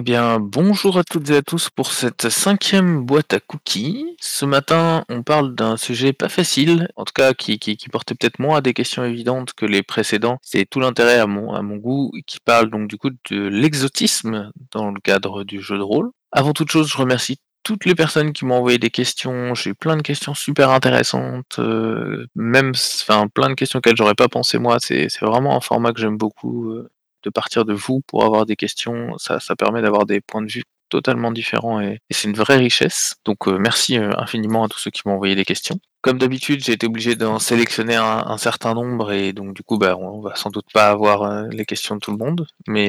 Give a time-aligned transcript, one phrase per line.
[0.00, 4.16] Eh bien, bonjour à toutes et à tous pour cette cinquième boîte à cookies.
[4.18, 8.56] Ce matin, on parle d'un sujet pas facile, en tout cas qui, portait peut-être moins
[8.56, 10.38] à des questions évidentes que les précédents.
[10.40, 15.00] C'est tout l'intérêt à mon, goût, qui parle donc du coup de l'exotisme dans le
[15.00, 16.08] cadre du jeu de rôle.
[16.32, 19.54] Avant toute chose, je remercie toutes les personnes qui m'ont envoyé des questions.
[19.54, 22.72] J'ai eu plein de questions super intéressantes, euh, même,
[23.02, 24.78] enfin, plein de questions auxquelles j'aurais pas pensé moi.
[24.80, 26.70] C'est c'est vraiment un format que j'aime beaucoup.
[26.70, 26.90] euh,
[27.22, 29.16] de partir de vous pour avoir des questions.
[29.18, 33.16] Ça, permet d'avoir des points de vue totalement différents et, c'est une vraie richesse.
[33.24, 35.78] Donc euh, merci euh, infiniment à tous ceux qui m'ont envoyé des questions.
[36.02, 39.96] Comme d'habitude, j'ai été obligé d'en sélectionner un, certain nombre et donc du coup, bah,
[39.98, 42.88] on va sans doute pas avoir euh, les questions de tout le monde, mais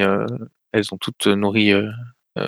[0.72, 1.74] elles ont toutes nourri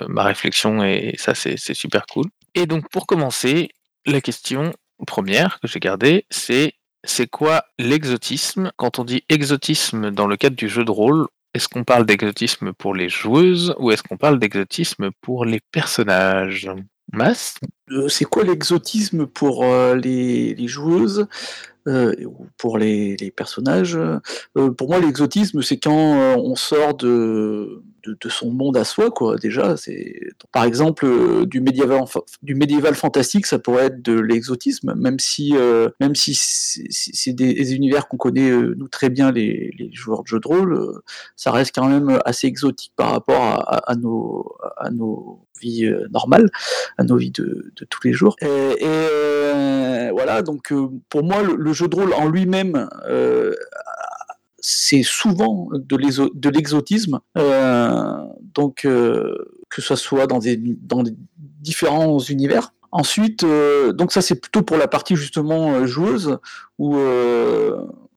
[0.08, 2.26] ma réflexion et ça, c'est super cool.
[2.54, 3.68] Et donc pour commencer,
[4.06, 4.72] la question
[5.06, 6.74] première que j'ai gardée, c'est
[7.04, 8.72] c'est quoi l'exotisme?
[8.76, 12.72] Quand on dit exotisme dans le cadre du jeu de rôle, est-ce qu'on parle d'exotisme
[12.72, 16.68] pour les joueuses ou est-ce qu'on parle d'exotisme pour les personnages?
[17.12, 17.54] Mas?
[17.90, 21.26] Euh, c'est quoi l'exotisme pour euh, les, joueuses
[21.86, 23.96] euh, ou pour les, personnages?
[23.96, 29.36] Euh, Pour moi, l'exotisme, c'est quand on sort de, de, son monde à soi, quoi.
[29.36, 30.20] Déjà, c'est
[30.52, 32.04] par exemple euh, du médiéval,
[32.42, 37.74] du médiéval fantastique, ça pourrait être de l'exotisme, même si euh, même si c'est des,
[37.74, 41.00] univers qu'on connaît euh, nous très bien les, joueurs de jeux de rôle,
[41.36, 46.50] ça reste quand même assez exotique par rapport à, nos à nos vies normales
[46.98, 48.36] à nos vies de, de tous les jours.
[48.40, 50.72] Et, voilà, donc
[51.08, 52.88] pour moi, le, jeu de rôle en lui-même,
[54.66, 58.16] c'est souvent de l'exo- de l'exotisme, euh,
[58.54, 62.72] donc euh, que ce soit dans des, dans des différents univers.
[62.90, 66.38] Ensuite, euh, donc ça c'est plutôt pour la partie justement joueuse
[66.78, 66.96] où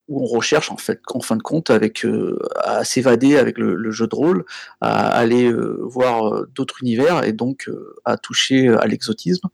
[0.10, 3.92] où on recherche en fait, en fin de compte, avec euh, à s'évader avec le,
[3.92, 4.46] jeu de rôle,
[4.80, 5.52] à aller
[5.82, 7.70] voir d'autres univers et donc
[8.06, 9.50] à toucher à l'exotisme.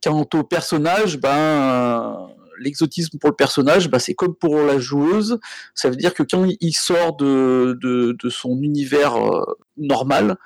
[0.00, 5.38] Quant au personnage, ben l'exotisme pour le personnage, ben, c'est comme pour la joueuse.
[5.74, 9.44] Ça veut dire que quand il sort de, de, son univers euh,
[9.76, 10.36] normal,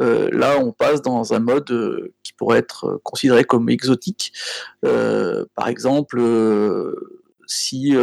[0.00, 4.32] euh, là on passe dans un mode euh, qui pourrait être considéré comme exotique.
[4.82, 6.20] Par exemple,
[7.46, 7.94] si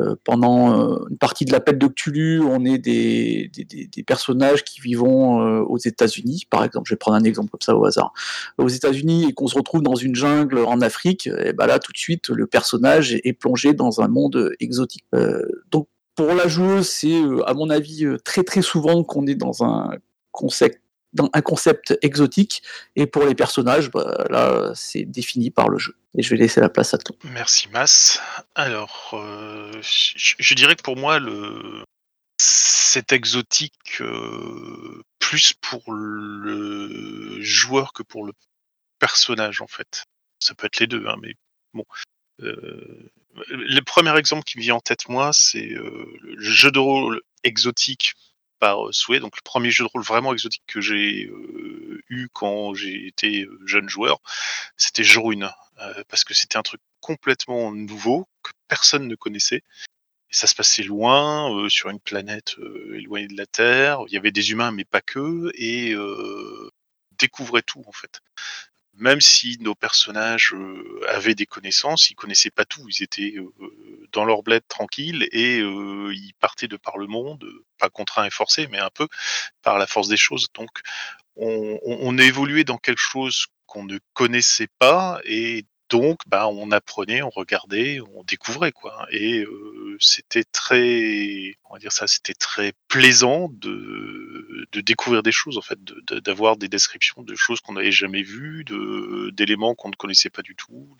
[0.00, 4.02] euh, pendant euh, une partie de l'appel de Cthulhu, on est des, des, des- des
[4.02, 7.76] personnages qui vivons euh, aux États-Unis, par exemple, je vais prendre un exemple comme ça
[7.76, 8.12] au hasard,
[8.58, 11.92] aux États-Unis et qu'on se retrouve dans une jungle en Afrique, et ben là tout
[11.92, 15.04] de suite le personnage est, est plongé dans un monde exotique.
[15.14, 19.26] Euh, donc pour la joueuse, c'est euh, à mon avis euh, très très souvent qu'on
[19.26, 19.90] est dans un
[20.32, 20.80] concept
[21.14, 22.62] dans un concept exotique
[22.96, 25.96] et pour les personnages, bah, là c'est défini par le jeu.
[26.16, 27.16] Et je vais laisser la place à toi.
[27.24, 28.20] Merci Mas.
[28.54, 31.18] Alors, euh, je, dirais que pour moi,
[32.38, 38.32] c'est exotique euh, plus pour le joueur que pour le
[38.98, 40.04] personnage en fait.
[40.40, 41.34] Ça peut être les deux, hein, mais
[41.72, 41.84] bon.
[42.42, 43.10] Euh,
[43.48, 48.14] le premier exemple qui me vient en tête moi, c'est le jeu de rôle exotique
[48.58, 49.20] par euh, souhait.
[49.20, 53.44] Donc le premier jeu de rôle vraiment exotique que j'ai euh, eu quand j'ai été
[53.44, 54.20] euh, jeune joueur,
[54.76, 55.50] c'était Jorune,
[56.08, 59.62] parce que c'était un truc complètement nouveau que personne ne connaissait.
[60.30, 62.56] Ça se passait loin, sur une planète
[62.94, 64.00] éloignée de la Terre.
[64.08, 65.94] Il y avait des humains, mais pas que, et
[67.18, 68.20] découvrait tout en fait.
[68.94, 70.54] Même si nos personnages
[71.08, 72.86] avaient des connaissances, ils connaissaient pas tout.
[72.88, 73.34] Ils étaient
[74.12, 77.44] dans leur bled tranquille et euh, ils partaient de par le monde,
[77.78, 79.08] pas contraints et forcés, mais un peu
[79.62, 80.48] par la force des choses.
[80.54, 80.70] Donc,
[81.36, 87.22] on, on, évolué dans quelque chose qu'on ne connaissait pas et donc, bah, on apprenait,
[87.22, 89.06] on regardait, on découvrait quoi.
[89.12, 95.62] Et euh, c'était très, on dire ça, c'était très plaisant de, découvrir des choses en
[95.62, 95.78] fait,
[96.24, 98.64] d'avoir des descriptions de choses qu'on n'avait jamais vues,
[99.32, 100.96] d'éléments qu'on ne connaissait pas du tout,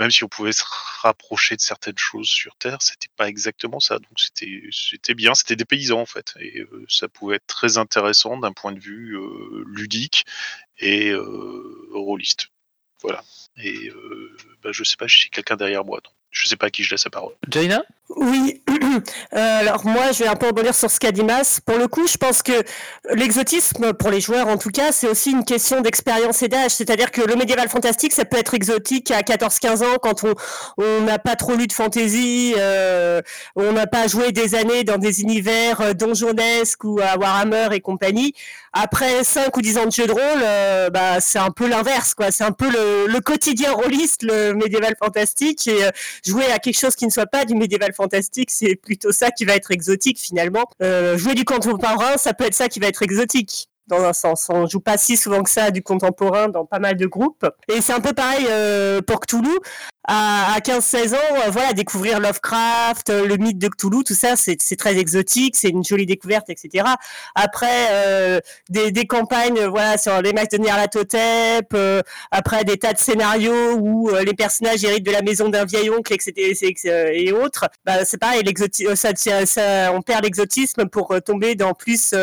[0.00, 0.64] même si on pouvait se
[1.00, 4.00] rapprocher de certaines choses sur Terre, c'était pas exactement ça.
[4.00, 8.52] Donc c'était bien, c'était des paysans en fait, et ça pouvait être très intéressant d'un
[8.52, 9.16] point de vue
[9.66, 10.26] ludique
[10.78, 11.78] et euh.
[13.02, 13.22] Voilà.
[13.62, 16.70] Et euh, bah, je sais pas, j'ai quelqu'un derrière moi, donc je sais pas à
[16.70, 17.34] qui je laisse la parole.
[17.48, 17.84] Jaina?
[18.16, 18.62] Oui,
[19.34, 21.60] Euh, alors moi je vais un peu rebondir sur ce qu'a dit Mas.
[21.60, 22.52] Pour le coup, je pense que
[23.14, 26.72] l'exotisme, pour les joueurs en tout cas, c'est aussi une question d'expérience et d'âge.
[26.72, 30.34] C'est-à-dire que le médiéval fantastique, ça peut être exotique à 14-15 ans quand on
[30.78, 33.20] on n'a pas trop lu de fantasy, euh,
[33.56, 37.80] on n'a pas joué des années dans des univers euh, donjonesques ou à Warhammer et
[37.80, 38.34] compagnie.
[38.72, 42.14] Après 5 ou 10 ans de jeu de rôle, euh, bah, c'est un peu l'inverse.
[42.14, 42.30] quoi.
[42.30, 45.68] C'est un peu le, le quotidien rôliste, le médiéval fantastique.
[45.68, 45.78] Et
[46.26, 49.44] jouer à quelque chose qui ne soit pas du médiéval fantastique, c'est plutôt ça qui
[49.44, 50.64] va être exotique finalement.
[50.82, 53.68] Euh, jouer du contemporain, ça peut être ça qui va être exotique.
[53.88, 54.48] dans un sens.
[54.50, 57.46] On joue pas si souvent que ça du contemporain dans pas mal de groupes.
[57.68, 59.56] Et c'est un peu pareil euh, pour Cthulhu.
[60.10, 64.36] À, à 15-16 ans, euh, voilà, découvrir Lovecraft, euh, le mythe de Cthulhu, tout ça,
[64.36, 66.86] c'est très exotique, c'est une jolie découverte, etc.
[67.34, 68.40] Après, euh,
[68.70, 72.00] des, des, campagnes, voilà, sur les matchs de Nyarlathotep, euh,
[72.30, 76.14] après des tas de scénarios où les personnages héritent de la maison d'un vieil oncle,
[76.14, 76.32] etc.
[77.12, 78.42] et autres, bah, c'est pareil,
[78.94, 82.14] ça, ça, on perd l'exotisme pour tomber dans plus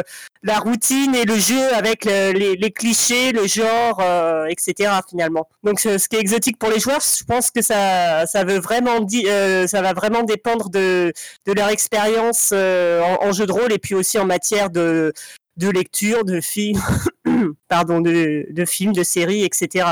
[0.42, 4.02] la routine et le jeu avec les, les, clichés, le genre,
[4.50, 4.92] etc.
[5.08, 5.48] finalement.
[5.64, 9.94] Donc, ce qui est exotique pour les joueurs, je pense que ça euh, ça va
[9.94, 11.14] vraiment dépendre de,
[11.48, 15.14] leur expérience euh, en, jeu de rôle et puis aussi en matière de,
[15.60, 16.82] lecture, de films,
[17.68, 19.86] pardon, de, de films, de séries, etc.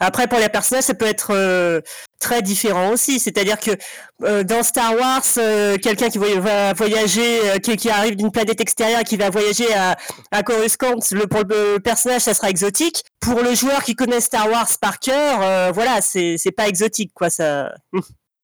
[0.00, 1.80] Après, pour les personnages, ça peut être euh,
[2.18, 3.20] très différent aussi.
[3.20, 3.70] C'est-à-dire que
[4.42, 5.22] dans Star Wars,
[5.80, 11.26] quelqu'un qui va voyager, qui, arrive d'une planète extérieure, qui va voyager à, Coruscant, le,
[11.26, 15.42] pour le personnage, ça sera exotique pour le joueur qui connaît Star Wars par cœur,
[15.42, 17.30] euh, voilà, c'est pas exotique quoi.
[17.30, 17.72] Ça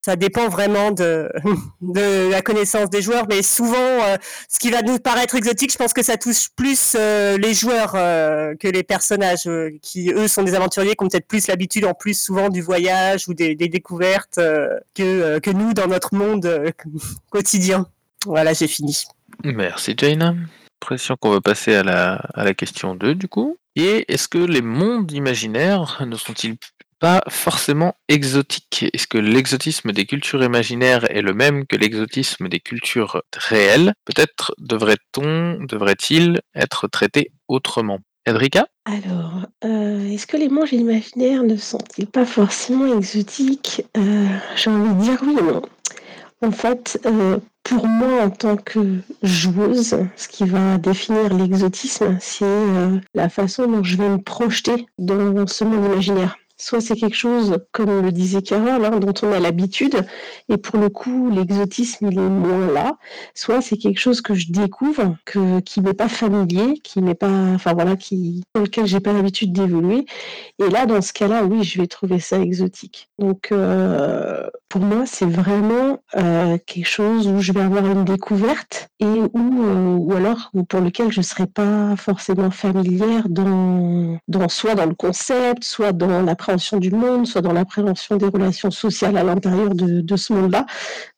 [0.06, 4.17] ça dépend vraiment de la connaissance des joueurs, mais souvent, euh,
[4.49, 7.93] ce qui va nous paraître exotique, je pense que ça touche plus euh, les joueurs
[7.93, 9.50] que les personnages
[9.82, 13.26] qui eux sont des aventuriers qui ont peut-être plus l'habitude en plus souvent du voyage
[13.26, 16.73] ou des, découvertes que nous dans notre monde
[17.31, 17.88] quotidien.
[18.26, 19.03] Voilà, j'ai fini.
[19.43, 20.37] Merci Jaina.
[20.81, 23.56] Impression qu'on va passer à la, à la question 2 du coup.
[23.75, 26.56] Et est-ce que les mondes imaginaires ne sont-ils
[26.98, 32.60] pas forcément exotiques Est-ce que l'exotisme des cultures imaginaires est le même que l'exotisme des
[32.60, 33.94] cultures réelles?
[34.04, 38.00] Peut-être devrait-on, devrait-il être traité autrement.
[38.26, 43.84] Edrika Alors, euh, est-ce que les mondes imaginaires ne sont-ils pas forcément exotiques?
[43.96, 44.26] Euh,
[44.56, 45.62] J'ai envie de dire oui ou non.
[46.43, 52.44] En fait, euh, pour moi, en tant que joueuse, ce qui va définir l'exotisme, c'est
[53.14, 56.37] la façon dont je vais me projeter dans ce monde imaginaire.
[56.58, 60.06] Soit c'est quelque chose, comme le disait Carole, dont on a l'habitude,
[60.49, 62.97] et pour le coup, l'exotisme, il est moins là.
[63.35, 67.31] Soit c'est quelque chose que je découvre, que, qui m'est pas familier, qui n'est pas,
[67.55, 70.06] enfin voilà, qui, dans lequel j'ai pas l'habitude d'évoluer.
[70.58, 73.08] Et là, dans ce cas-là, oui, je vais trouver ça exotique.
[73.19, 78.88] Donc, euh, pour moi, c'est vraiment euh, quelque chose où je vais avoir une découverte
[79.00, 84.75] et où, euh, ou alors pour lequel je serai pas forcément familière dans, dans soit
[84.75, 86.35] dans le concept, soit dans la
[86.81, 90.66] du monde, soit dans l'appréhension des relations sociales à l'intérieur de, ce monde-là.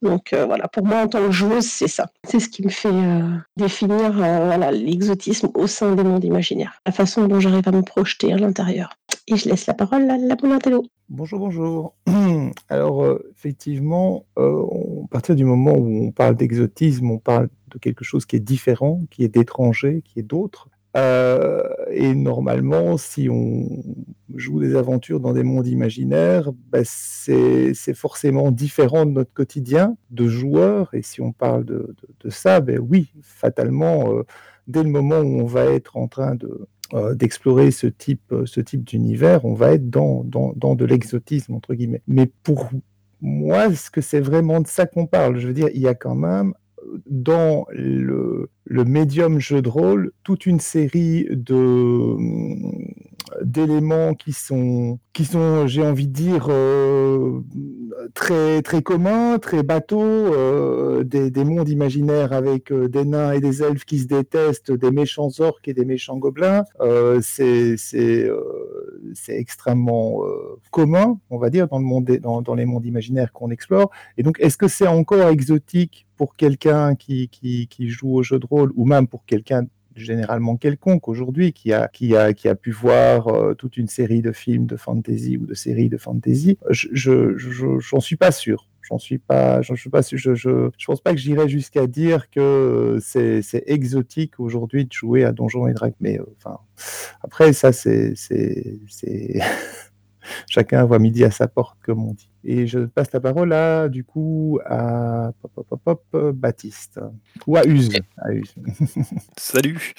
[0.02, 2.06] Donc euh, voilà, pour moi en tant que joueuse, c'est ça.
[2.24, 6.92] C'est ce qui me fait euh, définir euh, l'exotisme au sein des mondes imaginaires, la
[6.92, 8.94] façon dont j'arrive à me projeter à l'intérieur.
[9.26, 10.58] Et je laisse la parole à la bonne
[11.10, 11.94] Bonjour, bonjour.
[12.68, 18.24] Alors, effectivement, à partir du moment où on parle d'exotisme, on parle de quelque chose
[18.24, 20.68] qui est différent, qui est d'étranger, qui est d'autre.
[20.96, 23.68] Euh, et normalement, si on
[24.34, 30.28] joue des aventures dans des mondes imaginaires, bah, c'est forcément différent de notre quotidien de
[30.28, 30.92] joueur.
[30.94, 31.94] Et si on parle de,
[32.28, 34.22] ça, ben oui, fatalement, euh,
[34.66, 38.60] dès le moment où on va être en train de, euh, d'explorer ce type, ce
[38.60, 42.02] type d'univers, on va être dans, dans, dans de l'exotisme, entre guillemets.
[42.06, 42.70] Mais pour
[43.20, 45.94] moi, est-ce que c'est vraiment de ça qu'on parle Je veux dire, il y a
[45.94, 46.54] quand même
[47.06, 52.16] dans le, médium jeu de rôle toute une série de
[53.42, 57.40] d'éléments qui sont qui sont j'ai envie de dire euh,
[58.14, 63.62] très très communs très bateaux euh, des, mondes imaginaires avec euh, des nains et des
[63.62, 66.64] elfes qui se détestent des méchants orques et des méchants gobelins
[67.20, 68.30] c'est c'est
[69.14, 70.22] c'est extrêmement
[70.70, 73.90] commun on va dire dans le monde dans, dans les mondes imaginaires qu'on explore.
[74.16, 78.46] Et donc est-ce que c'est encore exotique pour quelqu'un qui, qui, joue au jeu de
[78.46, 79.64] rôle, ou même pour quelqu'un
[79.98, 84.22] généralement quelconque aujourd'hui qui a, qui a, qui a pu voir euh, toute une série
[84.22, 87.36] de films de fantasy ou de séries de fantasy, je
[87.80, 88.68] j'en suis pas sûr.
[88.88, 90.00] J'en suis pas, j'en suis pas.
[90.00, 95.24] Je, je, je pense pas que j'irais jusqu'à dire que c'est exotique aujourd'hui de jouer
[95.24, 95.94] à Donjons et Dragons.
[96.00, 96.58] Mais euh, enfin,
[97.22, 98.78] après ça c'est c'est
[100.48, 102.30] chacun voit midi à sa porte, comme on dit.
[102.44, 105.30] Et je passe la parole à, du coup, à
[106.32, 107.00] Baptiste,
[107.46, 107.90] ou à Use.
[109.36, 109.94] Salut.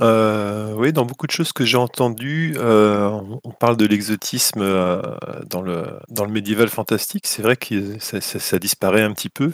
[0.00, 5.02] Euh, oui, dans beaucoup de choses que j'ai entendues, euh, on parle de l'exotisme euh,
[5.50, 7.26] dans, le, dans le médiéval fantastique.
[7.26, 9.52] C'est vrai que ça, disparaît un petit peu.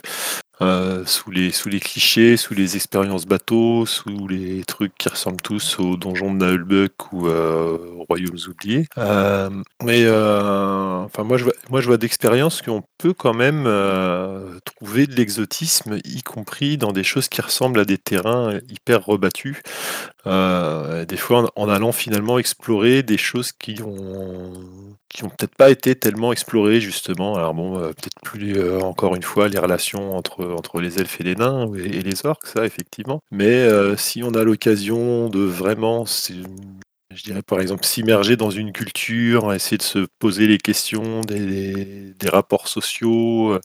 [0.63, 5.41] Euh, sous, les, sous les clichés, sous les expériences bateaux, sous les trucs qui ressemblent
[5.41, 8.87] tous aux donjons de Naelbuck ou euh, aux royaumes oubliés.
[8.99, 9.49] Euh,
[9.83, 13.65] mais enfin, moi, je vois, moi, je vois d'expérience qu'on peut quand même
[14.65, 19.63] trouver de l'exotisme, y compris dans des choses qui ressemblent à des terrains hyper rebattus.
[20.27, 24.53] Euh, des fois, en, allant finalement explorer des choses qui ont,
[25.09, 27.37] qui ont peut-être pas été tellement explorées justement.
[27.37, 31.21] Alors bon, euh, peut-être plus euh, encore une fois les relations entre entre les elfes
[31.21, 33.21] et les nains et, les orques, ça effectivement.
[33.31, 36.05] Mais si on a l'occasion de vraiment
[37.13, 42.15] je dirais par exemple s'immerger dans une culture, essayer de se poser les questions des,
[42.29, 43.61] rapports sociaux, euh,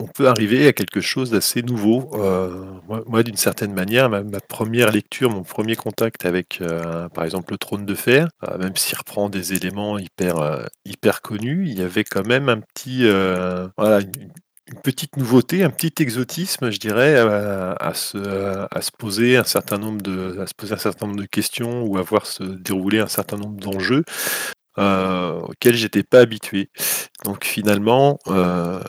[0.00, 2.10] on, peut arriver à quelque chose d'assez nouveau.
[2.14, 2.64] Euh,
[3.06, 7.58] moi, d'une certaine manière, ma, première lecture, mon premier contact avec euh, par exemple le
[7.58, 12.48] trône de fer, même s'il reprend des éléments hyper, connus, il y avait quand même
[12.48, 13.04] un petit,
[13.76, 14.00] voilà,
[14.82, 18.18] petite nouveauté, un petit exotisme, je dirais, à, se,
[18.70, 21.82] à se poser un certain nombre de, à se poser un certain nombre de questions
[21.82, 24.04] ou à voir se dérouler un certain nombre d'enjeux
[24.78, 26.70] euh, auxquels j'étais pas habitué.
[27.24, 28.80] Donc finalement, euh,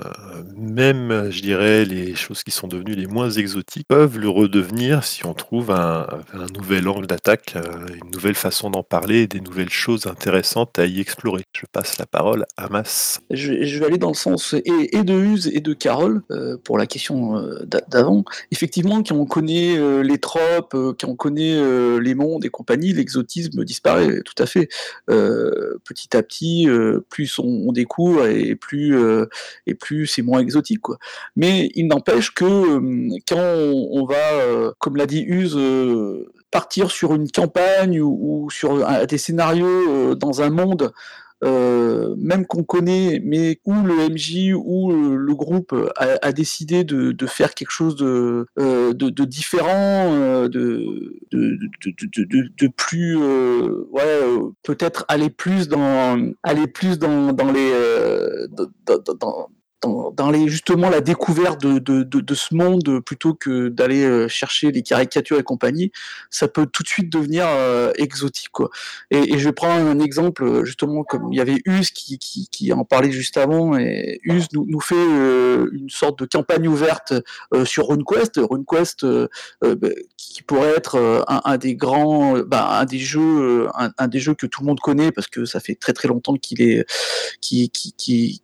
[0.55, 5.25] même, je dirais, les choses qui sont devenues les moins exotiques peuvent le redevenir si
[5.25, 6.07] on trouve un,
[6.55, 7.61] nouvel angle d'attaque, euh,
[8.03, 11.43] une nouvelle façon d'en parler et des nouvelles choses intéressantes à y explorer.
[11.55, 13.19] Je passe la parole à Mas.
[13.29, 16.87] Je, vais aller dans le sens et, de Huse et de Carole euh, pour la
[16.87, 17.43] question
[17.87, 18.23] d'avant.
[18.51, 24.21] Effectivement, quand on connaît les tropes, quand on connaît les mondes et compagnie, l'exotisme disparaît
[24.21, 24.69] tout à fait.
[25.07, 26.67] petit à petit,
[27.09, 29.25] plus on découvre et plus euh,
[29.79, 30.97] plus c'est moins exotique quoi.
[31.35, 35.57] Mais il n'empêche que euh, quand on, va, euh, comme l'a dit Use,
[36.51, 40.93] partir sur une campagne ou, sur des scénarios dans un monde
[41.43, 47.71] même qu'on connaît, mais où le MJ ou le, groupe a, décidé de, faire quelque
[47.71, 54.19] chose de, de, différent, de, de, plus, ouais,
[54.63, 57.71] peut-être aller plus dans, aller plus dans, les,
[60.31, 64.81] les, justement la découverte de, de, de, ce monde plutôt que d'aller euh, chercher les
[64.81, 65.91] caricatures et compagnie,
[66.29, 68.49] ça peut tout de suite devenir euh, exotique.
[68.51, 68.69] Quoi.
[69.11, 72.71] Et, et, je prends un exemple, justement, comme il y avait Us qui, qui, qui
[72.73, 77.13] en parlait juste avant, et Us nous, nous fait euh, une sorte de campagne ouverte
[77.65, 79.05] sur RuneQuest, RuneQuest
[79.61, 84.19] bah, qui pourrait être un, un des grands, bah, un des jeux, un, un, des
[84.19, 86.85] jeux que tout le monde connaît parce que ça fait très très longtemps qu'il est,
[87.41, 88.39] qu'il, qu'il,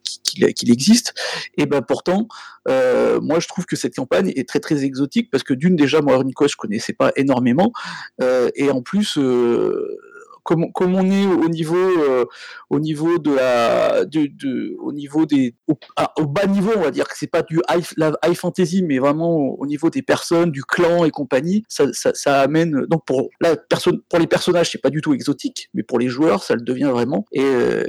[0.54, 1.14] qu'il existe.
[1.58, 2.28] Et ben pourtant,
[2.68, 6.02] euh, moi je trouve que cette campagne est très très exotique parce que d'une déjà
[6.02, 7.72] moi Quest je connaissais pas énormément
[8.22, 9.98] euh, et en plus euh,
[10.74, 12.26] comme, on est au niveau, euh,
[12.70, 14.04] au niveau de la,
[14.80, 18.82] au niveau des, au, bas niveau, on va dire que c'est pas du high, fantasy,
[18.82, 22.86] mais vraiment au niveau des personnes, du clan et compagnie, ça, amène.
[22.88, 26.08] Donc pour la personne, pour les personnages, c'est pas du tout exotique, mais pour les
[26.08, 27.26] joueurs, ça le devient vraiment.
[27.32, 27.84] Et, euh,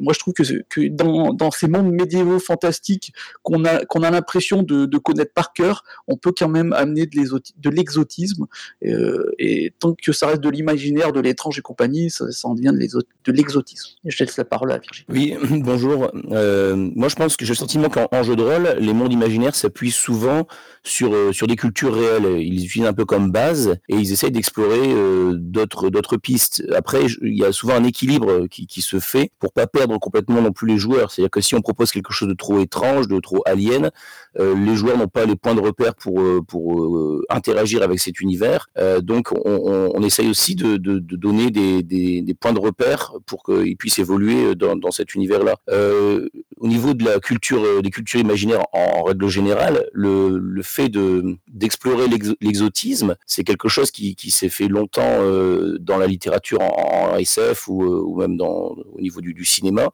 [0.00, 3.12] moi, je trouve que, dans, ces mondes médiévaux fantastiques
[3.42, 7.06] qu'on a, qu'on a l'impression de, de, connaître par cœur, on peut quand même amener
[7.06, 8.46] de l'exotisme.
[8.84, 12.72] Euh, et tant que ça reste de l'imaginaire, de l'étrange et compagnie ça, en devient
[12.72, 13.90] de l'exotisme.
[14.04, 15.06] Je laisse la parole à Virginie.
[15.08, 16.10] Oui, bonjour.
[16.30, 19.54] Euh, moi, je pense que j'ai le sentiment qu'en jeu de rôle, les mondes imaginaires
[19.54, 20.46] s'appuient souvent
[20.82, 22.40] sur, euh, sur des cultures réelles.
[22.40, 26.64] Ils utilisent un peu comme base et ils essayent d'explorer euh, d'autres pistes.
[26.74, 30.40] Après, il y a souvent un équilibre qui, qui se fait pour pas perdre complètement
[30.40, 31.10] non plus les joueurs.
[31.10, 33.90] C'est-à-dire que si on propose quelque chose de trop étrange, de trop alien,
[34.38, 38.68] les joueurs n'ont pas les points de repère pour, pour interagir avec cet univers.
[39.02, 43.98] donc, on, essaye aussi de, de donner des, des, points de repère pour qu'ils puissent
[43.98, 45.56] évoluer dans, cet univers-là.
[45.68, 51.36] Euh, au niveau de la culture, des cultures imaginaires en, règle générale, le, fait de
[51.48, 52.06] d'explorer
[52.40, 57.82] l'exotisme, c'est quelque chose qui, s'est fait longtemps euh, dans la littérature en, SF ou,
[57.82, 59.90] euh, même au niveau du, cinéma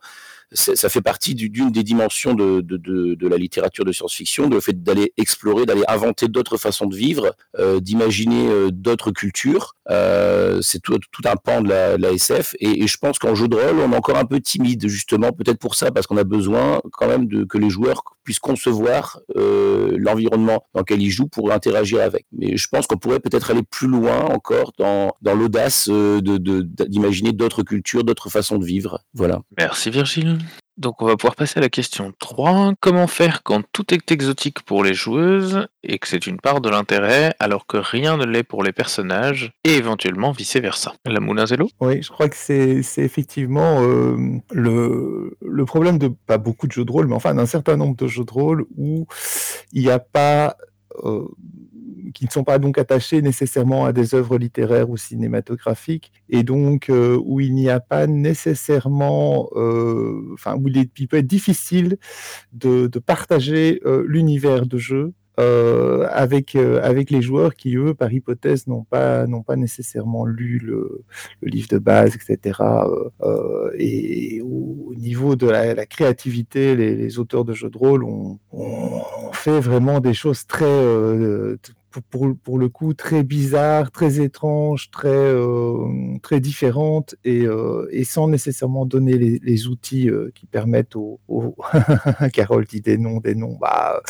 [0.52, 5.66] ça fait partie d'une des dimensions de, la littérature de science-fiction, le fait d'aller explorer,
[5.66, 9.75] d'aller inventer d'autres façons de vivre, euh, d'imaginer euh, d'autres cultures.
[9.90, 12.54] Euh, c'est tout, un pan de la, SF.
[12.60, 15.58] Et, je pense qu'en jeu de rôle, on est encore un peu timide, justement, peut-être
[15.58, 20.66] pour ça, parce qu'on a besoin quand même que les joueurs puissent concevoir euh, l'environnement
[20.74, 22.26] dans lequel ils jouent pour interagir avec.
[22.32, 27.32] Mais je pense qu'on pourrait peut-être aller plus loin encore dans, dans l'audace euh, d'imaginer
[27.32, 29.00] d'autres cultures, d'autres façons de vivre.
[29.14, 29.42] Voilà.
[29.56, 30.38] Merci Virgile.
[30.76, 32.74] Donc on va pouvoir passer à la question 3.
[32.80, 36.68] Comment faire quand tout est exotique pour les joueuses et que c'est une part de
[36.68, 40.94] l'intérêt alors que rien ne l'est pour les personnages et éventuellement vice-versa?
[41.06, 44.16] La Moulin-Zello Oui, je crois que c'est effectivement euh,
[44.50, 47.96] le, le problème de pas beaucoup de jeux de rôle, mais enfin d'un certain nombre
[47.96, 49.06] de jeux de rôle où
[49.72, 50.56] il n'y a pas...
[51.04, 51.26] Euh,
[52.16, 56.90] qui ne sont pas donc attachés nécessairement à des œuvres littéraires ou cinématographiques, et donc
[56.90, 59.50] où il n'y a pas nécessairement,
[60.32, 61.98] enfin où il, peut être difficile
[62.52, 68.66] de, partager l'univers de jeu euh, avec, euh, avec les joueurs qui, eux, par hypothèse,
[68.68, 71.04] n'ont pas, n'ont pas nécessairement lu le,
[71.42, 72.58] livre de base, etc.
[73.20, 78.38] Euh, et au, niveau de la, créativité, les, auteurs de jeux de rôle ont,
[79.32, 80.64] fait vraiment des choses très
[82.10, 88.04] pour, pour, le coup très bizarres, très étranges, très, euh, très différentes et, euh, et,
[88.04, 91.20] sans nécessairement donner les, les outils euh, qui permettent aux...
[92.32, 93.56] Carole dit des noms, des noms.
[93.60, 94.00] Bah,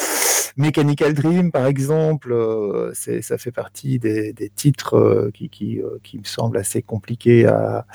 [0.56, 5.98] Mechanical Dream, par exemple, euh, ça fait partie des, des titres euh, qui, qui, euh,
[6.02, 7.86] qui, me semblent assez compliqués à,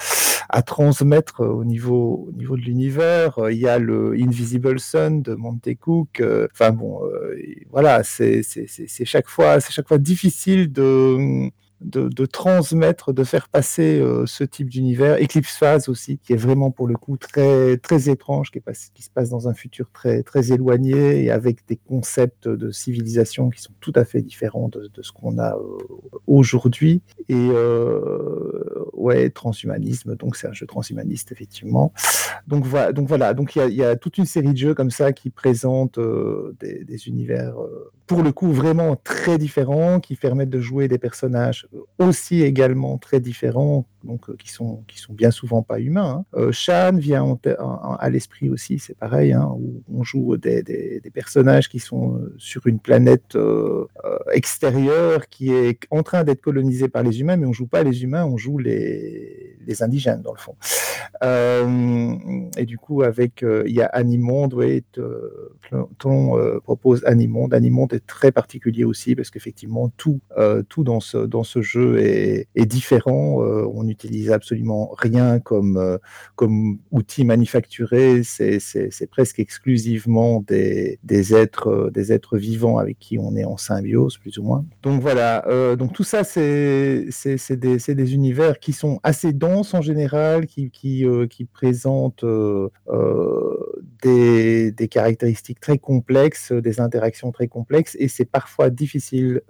[0.50, 3.40] à transmettre au niveau, au niveau de l'univers.
[3.50, 6.22] Il y a le Invisible Sun de Monte Cook.
[6.52, 7.02] Enfin bon,
[7.72, 11.50] voilà, c'est chaque c'est chaque fois difficile de
[11.82, 15.18] de, transmettre, de faire passer euh, ce type d'univers.
[15.22, 19.04] Eclipse Phase aussi, qui est vraiment pour le coup très, très étrange, qui, est qui
[19.04, 23.62] se passe dans un futur très, très éloigné et avec des concepts de civilisation qui
[23.62, 25.78] sont tout à fait différents de, ce qu'on a euh,
[26.28, 27.02] aujourd'hui.
[27.30, 31.94] Et euh, ouais, transhumanisme, donc c'est un jeu transhumaniste, effectivement.
[32.48, 35.14] Donc voilà, donc voilà, donc il y, a toute une série de jeux comme ça
[35.14, 36.00] qui présentent
[36.60, 37.56] des, des, univers,
[38.08, 41.68] pour le coup, vraiment très différents, qui permettent de jouer des personnages
[42.00, 46.26] aussi également très différents, donc euh, qui sont qui sont bien souvent pas humains.
[46.34, 46.40] Hein.
[46.40, 47.38] Euh, Shan vient
[48.00, 52.34] à l'esprit aussi, c'est pareil, hein, où on joue des, des, personnages qui sont euh,
[52.38, 53.38] sur une planète
[54.32, 58.04] extérieure qui est en train d'être colonisée par les humains, mais on joue pas les
[58.04, 60.56] humains, on joue les, indigènes dans le fond.
[62.58, 64.84] et du coup, avec il y a Animonde, oui,
[66.64, 67.54] propose Animonde.
[67.54, 70.20] Animonde est très particulier aussi parce qu'effectivement tout
[70.70, 73.44] tout dans ce dans ce jeu est, différent.
[73.44, 75.98] Euh, on n'utilise absolument rien comme, euh,
[76.36, 78.24] comme outil manufacturé.
[78.24, 83.58] C'est presque exclusivement des, des, êtres, euh, des êtres vivants avec qui on est en
[83.58, 84.66] symbiose, plus ou moins.
[84.84, 85.46] Donc voilà,
[85.76, 87.08] donc tout ça, c'est
[87.50, 92.26] des, des, univers qui sont assez denses en général, qui, qui, qui présentent
[94.02, 99.42] des, des, caractéristiques très complexes, des interactions très complexes, et c'est parfois difficile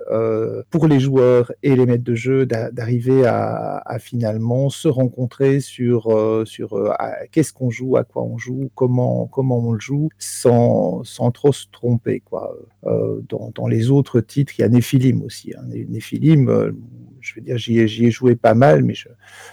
[0.70, 4.31] pour les joueurs et les maîtres de jeu d'arriver à, finalement
[4.70, 6.92] se rencontrer sur, euh, sur euh,
[7.32, 11.54] qu'est-ce qu'on joue, à quoi on joue, comment, comment on le joue, sans, sans trop
[11.54, 12.22] se tromper.
[12.22, 12.56] Quoi.
[12.86, 15.54] Euh, dans, les autres titres, il y a Néphilim aussi.
[15.56, 15.64] Hein.
[15.90, 16.74] Néphilim,
[17.20, 19.08] je veux dire, j'y ai, ai, joué pas mal, mais je,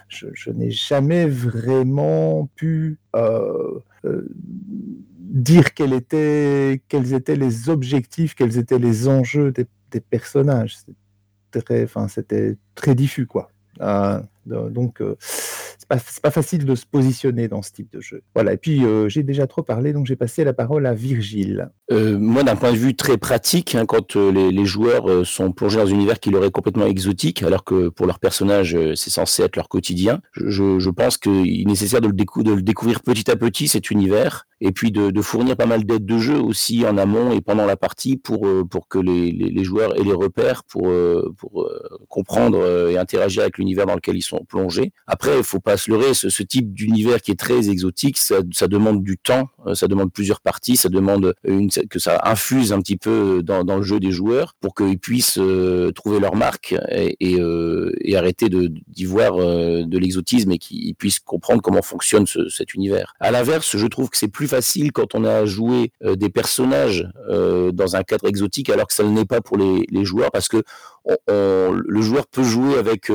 [0.09, 2.99] je, n'ai jamais vraiment pu
[5.23, 9.67] dire quels étaient, quels étaient les objectifs, quels étaient les enjeux des,
[10.01, 10.77] personnages
[11.51, 13.51] très, c'était très diffus, quoi.
[14.49, 15.17] Donc, euh,
[15.79, 18.23] c'est pas, pas, facile de se positionner dans ce type de jeu.
[18.35, 18.53] Voilà.
[18.53, 21.71] Et puis, euh, j'ai déjà trop parlé, donc j'ai passé la parole à Virgile.
[21.91, 25.87] moi, d'un point de vue très pratique, hein, quand les, les, joueurs sont plongés dans
[25.87, 29.57] un univers qui leur est complètement exotique, alors que pour leur personnage, c'est censé être
[29.57, 34.47] leur quotidien, je, pense qu'il est nécessaire de le, découvrir petit à petit, cet univers,
[34.61, 37.77] et puis de, fournir pas mal d'aides de jeu aussi en amont et pendant la
[37.77, 40.91] partie pour, pour que les, les, les joueurs aient les repères pour,
[41.37, 41.71] pour
[42.09, 44.93] comprendre et interagir avec l'univers dans lequel ils sont plongés.
[45.07, 49.03] Après, il faut pas se ce, ce type d'univers qui est très exotique, ça, demande
[49.03, 53.43] du temps, ça demande plusieurs parties, ça demande une, que ça infuse un petit peu
[53.43, 57.41] dans, dans le jeu des joueurs pour qu'ils puissent euh, trouver leur marque et, et,
[57.41, 62.49] euh, et arrêter d'y voir euh, de l'exotisme et qu'ils puissent comprendre comment fonctionne ce,
[62.49, 63.15] cet univers.
[63.21, 67.97] À l'inverse, je trouve que c'est plus facile quand on a joué des personnages dans
[67.97, 70.63] un cadre exotique alors que ça ne l'est pas pour les, les joueurs parce que
[71.05, 73.11] on, le joueur peut jouer avec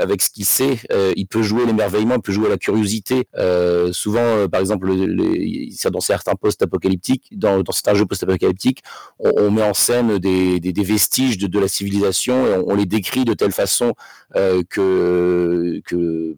[0.00, 3.28] avec ce qu'il sait, euh, il peut jouer l'émerveillement, il peut jouer la curiosité.
[3.36, 8.82] Euh, souvent, euh, par exemple, les, dans certains post-apocalyptiques, dans, certains jeux post-apocalyptiques,
[9.18, 13.52] on, met en scène des, vestiges de, la civilisation et on, les décrit de telle
[13.52, 13.94] façon
[14.36, 15.80] euh, que,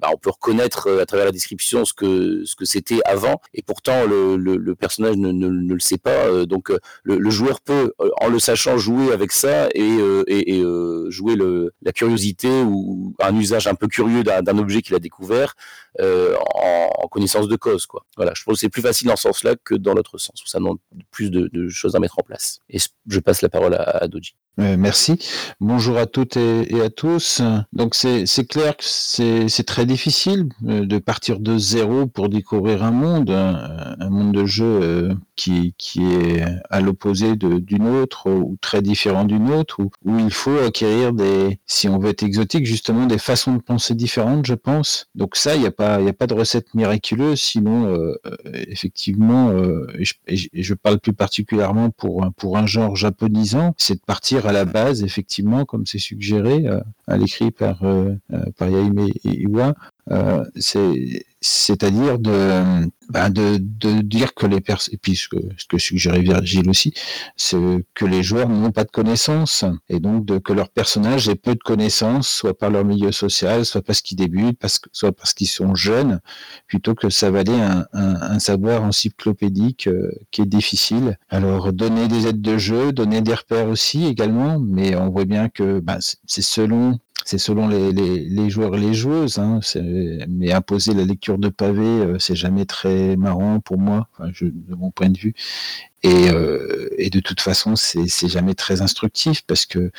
[0.00, 3.40] bah, on peut reconnaître à travers la description ce que c'était avant.
[3.54, 6.44] Et pourtant, le, personnage ne, le sait pas.
[6.46, 6.70] Donc,
[7.02, 10.62] le, le, joueur peut, en le sachant, jouer avec ça et,
[11.08, 11.36] jouer
[11.82, 15.54] la curiosité ou un usage un peu curieux d'un objet qu'il a découvert
[16.00, 17.86] euh, en, connaissance de cause.
[18.16, 20.46] Voilà, je pense que c'est plus facile dans ce sens-là que dans l'autre sens, où
[20.46, 20.78] ça demande
[21.10, 22.60] plus de, choses à mettre en place.
[22.68, 24.34] Et je passe la parole à, à Doji.
[24.60, 25.16] Euh, merci.
[25.60, 27.40] Bonjour à toutes et, à tous.
[27.72, 32.90] Donc c'est clair que c'est très difficile euh, de partir de zéro pour découvrir un
[32.90, 39.24] monde, un, monde de jeu euh, qui, est à l'opposé d'une autre ou très différent
[39.24, 43.54] d'une autre, où, il faut acquérir des, si on veut être exotique, justement des façons
[43.54, 45.08] de penser différentes, je pense.
[45.14, 48.14] Donc ça, il n'y a pas de recette miraculeuse, sinon
[48.52, 49.11] effectivement,
[49.98, 54.46] et je, et je, parle plus particulièrement pour pour un genre japonisant, c'est de partir
[54.46, 59.08] à la base, effectivement, comme c'est suggéré euh, à l'écrit par, euh, euh, par Yaime
[59.24, 59.74] Iwa,
[60.56, 63.58] c'est c'est-à-dire de, ben de,
[64.00, 66.94] dire que les personnes, et puis ce que, suggérait Virgile aussi,
[67.36, 67.58] c'est
[67.94, 71.60] que les joueurs n'ont pas de connaissances, et donc que leur personnage ait peu de
[71.60, 74.60] connaissances, soit par leur milieu social, soit parce qu'ils débutent,
[74.92, 76.20] soit parce qu'ils sont jeunes,
[76.68, 81.18] plutôt que ça valait un, un, un savoir encyclopédique euh, qui est difficile.
[81.28, 85.48] Alors donner des aides de jeu, donner des repères aussi également, mais on voit bien
[85.48, 89.60] que ben, c'est selon c'est selon les, joueurs et les joueuses, hein,
[90.28, 94.90] mais imposer la lecture de pavé, euh, c'est jamais très marrant pour moi, de mon
[94.90, 95.34] point de vue.
[96.02, 99.92] Et, euh, et de toute façon, c'est jamais très instructif parce que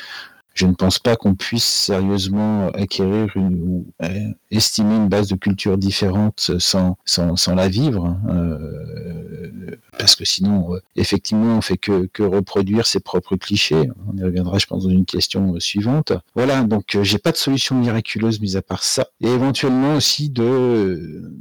[0.54, 5.34] je ne pense pas qu'on puisse sérieusement acquérir une, ou euh, estimer une base de
[5.34, 11.60] culture différente sans, sans, sans la vivre, hein, euh, parce que sinon, euh, effectivement, on
[11.60, 13.90] fait que, reproduire ses propres clichés.
[14.08, 16.12] On y reviendra, je pense, dans une question suivante.
[16.36, 21.32] Voilà, donc j'ai pas de solution miraculeuse mis à part ça, et éventuellement aussi de,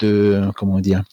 [0.00, 1.04] de comment dire,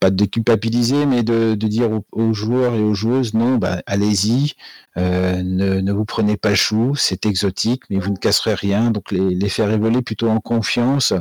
[0.00, 4.54] pas de culpabiliser, mais de, de dire aux, joueurs et aux joueuses, non, bah, allez-y,
[4.96, 8.90] euh, ne, ne, vous prenez pas chou, c'est exotique, mais vous ne casserez rien.
[8.90, 11.12] Donc les, les faire évoluer plutôt en confiance,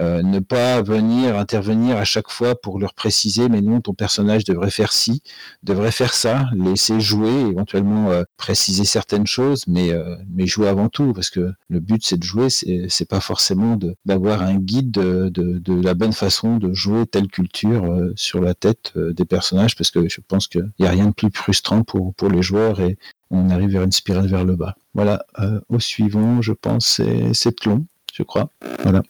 [0.00, 4.44] euh, ne pas venir intervenir à chaque fois pour leur préciser, mais non, ton personnage
[4.44, 5.22] devrait faire ci,
[5.62, 10.88] devrait faire ça, laisser jouer, éventuellement euh, préciser certaines choses, mais, euh, mais jouer avant
[10.88, 15.28] tout, parce que le but c'est de jouer, c'est pas forcément d'avoir un guide de,
[15.28, 19.76] de, de, la bonne façon de jouer telle culture euh, sur la tête des personnages
[19.76, 22.80] parce que je pense qu'il n'y a rien de plus frustrant pour, pour les joueurs
[22.80, 22.96] et
[23.34, 24.76] on arrive vers une spirale vers le bas.
[24.94, 27.00] Voilà, euh, au suivant, je pense,
[27.32, 28.48] c'est long, je crois.
[28.82, 29.02] Voilà.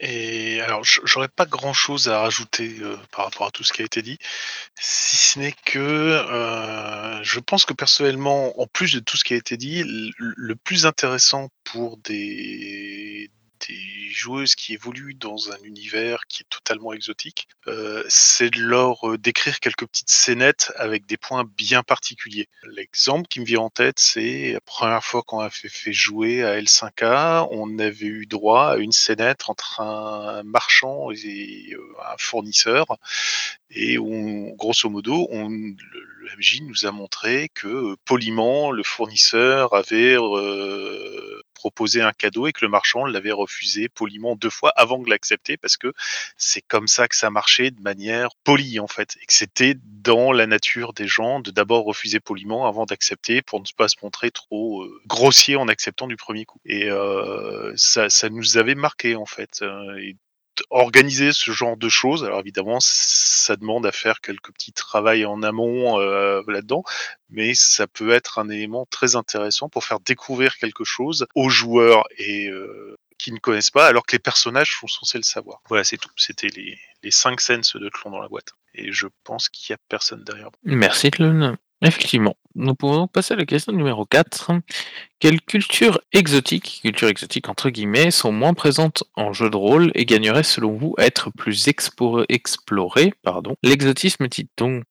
[0.00, 2.76] Et alors, j'aurais pas grand chose à rajouter
[3.10, 4.18] par rapport à tout ce qui a été dit,
[4.78, 6.22] si ce n'est que
[7.22, 9.82] je pense que personnellement, en plus de tout ce qui a été dit,
[10.18, 12.87] le plus intéressant pour des,
[14.18, 19.08] des joueuses qui évoluent dans un univers qui est totalement exotique, euh, c'est de leur
[19.08, 22.48] euh, décrire quelques petites scénettes avec des points bien particuliers.
[22.64, 26.60] L'exemple qui me vient en tête, c'est la première fois qu'on a fait, jouer à
[26.60, 31.80] L5A, on avait eu droit à une scénette entre un marchand et euh,
[32.12, 32.86] un fournisseur,
[33.70, 33.96] et
[34.56, 40.16] grosso modo, on, le, MJ nous a montré que poliment le fournisseur avait
[41.58, 45.56] proposé un cadeau et que le marchand l'avait refusé poliment deux fois avant de l'accepter
[45.56, 45.92] parce que
[46.36, 50.30] c'est comme ça que ça marchait de manière polie en fait et que c'était dans
[50.30, 54.30] la nature des gens de d'abord refuser poliment avant d'accepter pour ne pas se montrer
[54.30, 56.60] trop euh, grossier en acceptant du premier coup.
[56.64, 59.98] Et euh, ça, ça nous avait marqué en fait euh,
[60.70, 62.24] organiser ce genre de choses.
[62.24, 66.82] Alors évidemment, ça demande à faire quelques petits travaux en amont euh, là-dedans,
[67.30, 72.04] mais ça peut être un élément très intéressant pour faire découvrir quelque chose aux joueurs
[72.18, 75.60] et euh, qui ne connaissent pas, alors que les personnages sont censés le savoir.
[75.68, 76.10] Voilà, c'est tout.
[76.16, 76.78] C'était les,
[77.10, 78.52] 5 sens de Tlon dans la boîte.
[78.74, 80.50] Et je pense qu'il n'y a personne derrière.
[80.62, 81.56] Merci Tlon.
[81.82, 82.34] Effectivement.
[82.56, 84.50] Nous pouvons passer à la question numéro 4.
[85.20, 90.04] Quelles cultures exotiques, cultures exotiques entre guillemets, sont moins présentes en jeu de rôle et
[90.04, 93.12] gagneraient selon vous être plus explorées.
[93.62, 94.26] L'exotisme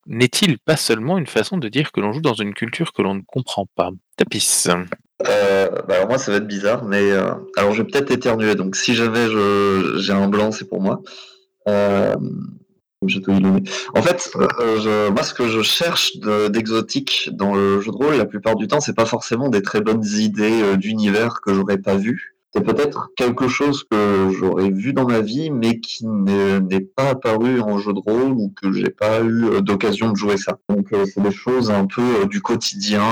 [0.05, 3.15] n'est-il pas seulement une façon de dire que l'on joue dans une culture que l'on
[3.15, 3.91] ne comprend pas?
[4.15, 4.65] Tapis.
[5.27, 8.53] Euh, bah alors moi ça va être bizarre, mais euh, alors je vais peut-être éternuer,
[8.53, 9.27] donc si jamais
[9.97, 11.01] j'ai un blanc c'est pour moi.
[11.67, 12.15] Euh,
[13.03, 18.25] en fait, euh, moi, ce que je cherche d'exotique dans le jeu de rôle, la
[18.25, 21.95] plupart du temps, c'est pas forcément des très bonnes idées euh, d'univers que j'aurais pas
[21.95, 27.09] vu c'est peut-être quelque chose que j'aurais vu dans ma vie, mais qui n'est pas
[27.09, 30.57] apparu en jeu de rôle ou que j'ai pas eu euh, d'occasion de jouer ça.
[30.67, 33.03] Donc euh, c'est des choses un peu euh, du quotidien.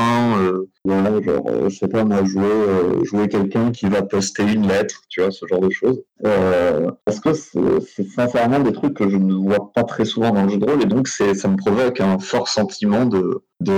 [0.84, 5.21] voilà, genre, je sais pas, moi, jouer, jouer quelqu'un qui va poster une lettre, tu
[5.21, 6.01] vois, ce genre de choses.
[6.23, 10.49] parce que c'est sincèrement des trucs que je ne vois pas très souvent dans le
[10.49, 13.73] jeu de rôle, et donc ça me provoque un fort sentiment de, de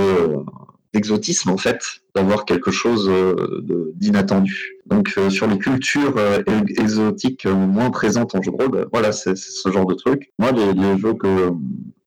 [0.92, 1.80] d'exotisme en fait,
[2.14, 4.76] d'avoir quelque chose euh, d'inattendu.
[4.86, 6.42] Donc euh, sur les cultures euh,
[6.78, 10.32] exotiques moins présentes en jeu de rôle, voilà, c'est ce genre de truc.
[10.38, 11.50] Moi, les, jeux que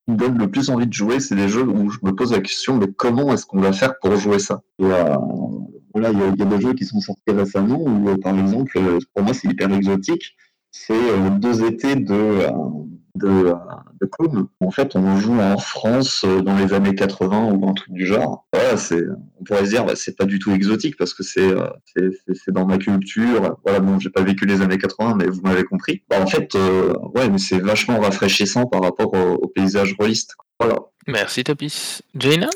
[0.08, 2.42] me donnent le plus envie de jouer, c'est des jeux où je me pose la
[2.42, 4.62] question, mais comment est-ce qu'on va faire pour jouer ça?
[4.80, 8.80] Voilà, il y, y, a des jeux qui sont sortis récemment où, par exemple,
[9.14, 10.36] pour moi, c'est hyper exotique.
[10.72, 10.94] C'est
[11.40, 12.48] deux étés de
[13.16, 13.54] de,
[14.02, 14.48] de com.
[14.60, 18.06] En fait, on joue en France euh, dans les années 80 ou un truc du
[18.06, 18.46] genre.
[18.52, 19.04] Voilà, c'est,
[19.40, 22.52] on pourrait se dire, bah, c'est pas du tout exotique parce que c'est, euh, c'est,
[22.52, 23.58] dans ma culture.
[23.64, 26.04] Voilà, bon, j'ai pas vécu les années 80, mais vous m'avez compris.
[26.10, 30.36] Bah, en fait, euh, ouais, mais c'est vachement rafraîchissant par rapport au, au paysage rôliste.
[30.60, 30.76] Voilà.
[31.08, 32.02] Merci Tapis.
[32.16, 32.50] Jaina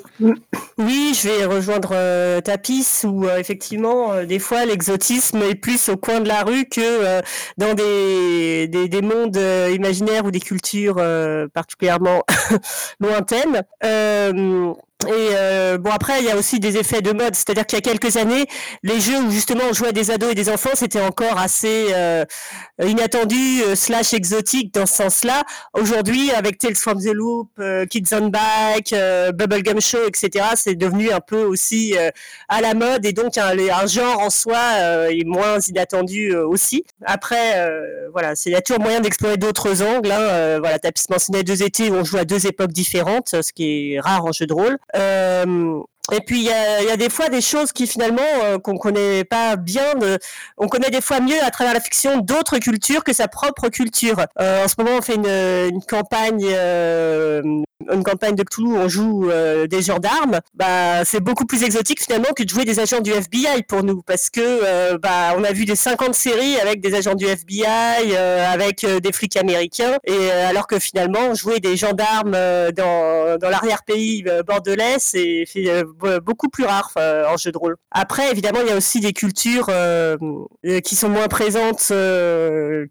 [0.78, 5.90] Oui, je vais rejoindre euh, Tapis où euh, effectivement euh, des fois l'exotisme est plus
[5.90, 7.22] au coin de la rue que
[7.58, 9.40] dans des, des, des mondes
[9.74, 10.98] imaginaires ou des cultures
[11.54, 12.24] particulièrement
[13.00, 13.64] lointaines.
[15.04, 17.80] Et euh, bon après il y a aussi des effets de mode, c'est-à-dire qu'il y
[17.80, 18.46] a quelques années,
[18.82, 22.26] les jeux où justement on jouait des ados et des enfants, c'était encore assez euh,
[22.84, 25.44] inattendu euh, slash exotique dans ce sens-là.
[25.74, 30.76] Aujourd'hui, avec Tales from the Loop, euh, Kids on Back, euh, Bubblegum Show, etc., c'est
[30.76, 31.96] devenu un peu aussi
[32.50, 33.56] à la mode et donc un,
[33.88, 34.58] genre en soi
[35.10, 36.84] est moins inattendu aussi.
[37.06, 37.70] Après,
[38.12, 40.12] voilà, c'est il y a toujours moyen d'explorer d'autres angles.
[40.12, 40.60] Hein.
[40.60, 44.00] voilà, as mentionné deux étés où on joue à deux époques différentes, ce qui est
[44.00, 44.78] rare en jeu de rôle.
[44.96, 48.60] Euh, et puis il y a, y a, des fois des choses qui finalement euh,
[48.60, 49.94] qu'on connaît pas bien.
[50.58, 54.18] On connaît des fois mieux à travers la fiction d'autres cultures que sa propre culture.
[54.40, 57.42] Euh, en ce moment, on fait une, une campagne, euh,
[57.92, 60.40] une campagne de Cthulhu on joue euh, des gendarmes.
[60.54, 64.02] Bah, c'est beaucoup plus exotique finalement que de jouer des agents du FBI pour nous,
[64.02, 67.66] parce que euh, bah, on a vu des 50 séries avec des agents du FBI,
[68.14, 74.26] euh, avec des flics américains, et alors que finalement jouer des gendarmes dans, dans l'arrière-pays
[74.46, 75.46] bordelais, c'est
[76.24, 77.76] beaucoup plus rare euh, en jeu de rôle.
[77.92, 80.18] Après, évidemment, il y a aussi des cultures euh,
[80.66, 81.92] euh, qui sont moins présentes,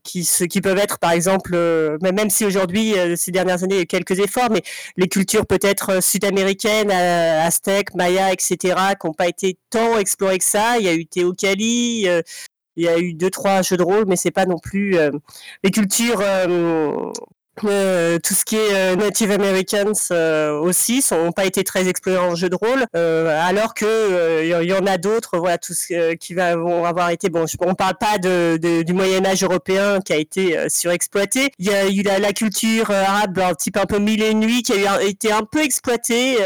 [0.03, 1.57] qui, qui peuvent être, par exemple,
[2.01, 4.63] même si aujourd'hui, ces dernières années, il y a quelques efforts, mais
[4.97, 8.57] les cultures peut-être sud-américaines, aztèques, mayas, etc.,
[9.01, 10.79] qui n'ont pas été tant explorées que ça.
[10.79, 12.09] Il y a eu Teocali,
[12.77, 14.97] il y a eu deux trois jeux de rôle, mais c'est pas non plus
[15.63, 17.13] les cultures euh,
[17.57, 22.35] tout ce qui est euh, Native Americans euh, aussi n'ont pas été très explorés en
[22.35, 26.35] jeu de rôle, euh, alors que il y, en a d'autres, voilà, tout ce qui
[26.35, 27.47] va vont avoir été bon.
[27.47, 31.51] Je, on parle pas de, de, du Moyen Âge européen qui a été surexploité.
[31.59, 34.63] Il y a eu la, culture arabe, un type un peu mille et une nuits,
[34.63, 36.37] qui a été un peu exploitée.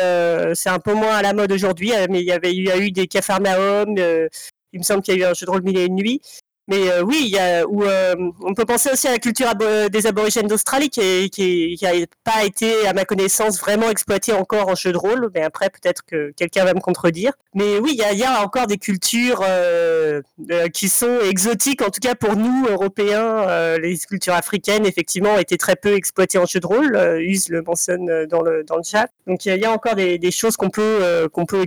[0.55, 2.79] C'est un peu moins à la mode aujourd'hui, mais il y avait il y a
[2.79, 3.97] eu des Capharnaüm.
[3.97, 6.21] il me semble qu'il y a eu un jeu de rôle mille et une nuits.
[6.69, 9.55] Mais euh, oui, il y a, où, euh, on peut penser aussi à la culture
[9.91, 11.87] des aborigènes d'Australie qui, qui, qui
[12.25, 15.31] pas été, à ma connaissance, vraiment exploitée encore en jeu de rôle.
[15.35, 17.33] Mais après, peut-être que quelqu'un va me contredire.
[17.55, 21.81] Mais oui, il y a, y a, encore des cultures euh, euh, qui sont exotiques,
[21.81, 23.49] en tout cas pour nous, Européens.
[23.49, 26.97] Euh, les cultures africaines, effectivement, ont été très peu exploitées en jeu de rôle.
[26.97, 29.09] Euh, Uz le mentionne dans le, dans le chat.
[29.27, 31.67] Donc il y, y, a encore des, des choses qu'on peut, qu'on peut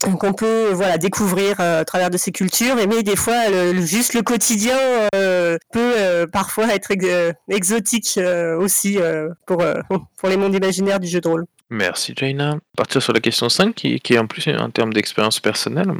[0.00, 4.22] qu'on peut voilà découvrir à travers de ces cultures mais des fois le, juste le
[4.22, 4.76] quotidien
[5.14, 8.18] euh, peut euh, parfois être ex euh, exotique
[8.58, 8.98] aussi
[9.46, 9.64] pour,
[10.16, 11.46] pour les mondes imaginaires du jeu de rôle.
[11.70, 12.58] Merci Jaina.
[12.76, 15.92] Partir sur la question 5 qui, qui est en plus en termes d'expérience personnelle.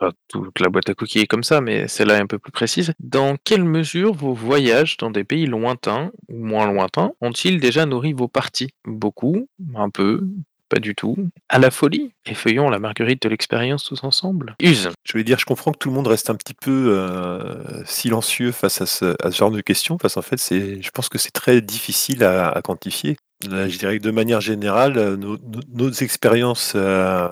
[0.00, 2.52] Enfin, toute la boîte à cookies est comme ça, mais celle-là est un peu plus
[2.52, 2.94] précise.
[3.00, 8.14] Dans quelle mesure vos voyages dans des pays lointains ou moins lointains ont-ils déjà nourri
[8.14, 8.70] vos parties?
[8.86, 10.26] Beaucoup, un peu,
[10.70, 11.16] pas du tout.
[11.48, 14.54] À la folie Effeuillons la marguerite de l'expérience tous ensemble.
[14.62, 17.84] Use Je voulais dire, je comprends que tout le monde reste un petit peu euh,
[17.84, 21.08] silencieux face à ce, à ce, genre de questions, parce qu'en fait, c'est, je pense
[21.08, 23.16] que c'est très difficile à, à quantifier.
[23.48, 27.26] Là, je dirais que de manière générale, euh, nos, nos, nos expériences euh,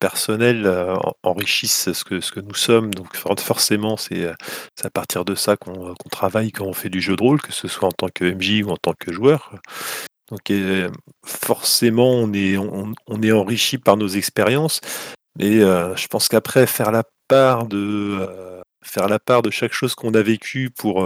[0.00, 2.92] personnelles euh, enrichissent ce que, ce que nous sommes.
[2.92, 4.26] Donc forcément, c'est
[4.82, 7.52] à partir de ça qu'on qu travaille quand on fait du jeu de rôle, que
[7.52, 9.52] ce soit en tant que MJ ou en tant que joueur.
[10.30, 10.90] Donc euh,
[11.24, 14.80] forcément, on est, on, on, est enrichi par nos expériences.
[15.38, 19.72] Et euh, je pense qu'après, faire la part de euh, faire la part de chaque
[19.72, 21.04] chose qu'on a vécu pour,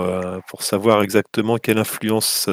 [0.48, 2.48] pour savoir exactement quelle influence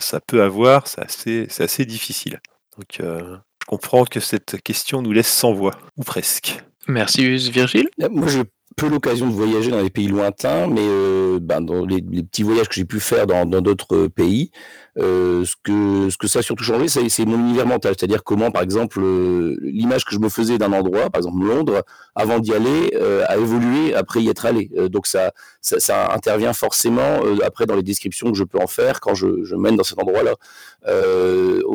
[0.00, 2.40] ça peut avoir, c'est assez, assez difficile.
[2.76, 6.62] Donc je comprends que cette question nous laisse sans voix, ou presque.
[6.88, 7.88] Merci Virgile.
[8.10, 8.42] Moi, je
[8.76, 12.42] peu l'occasion de voyager dans des pays lointains, mais euh, ben, dans les, les, petits
[12.42, 14.50] voyages que j'ai pu faire dans d'autres pays,
[14.98, 17.94] euh, ce, que, ce que ça a surtout changé, c'est mon univers mental.
[17.96, 21.82] C'est-à-dire comment, par exemple, euh, l'image que je me faisais d'un endroit, par exemple Londres,
[22.14, 24.70] avant d'y aller, euh, a évolué après y être allé.
[24.76, 28.66] Euh, donc ça, ça, ça, intervient forcément après dans les descriptions que je peux en
[28.66, 30.34] faire quand je, je mène dans cet endroit-là.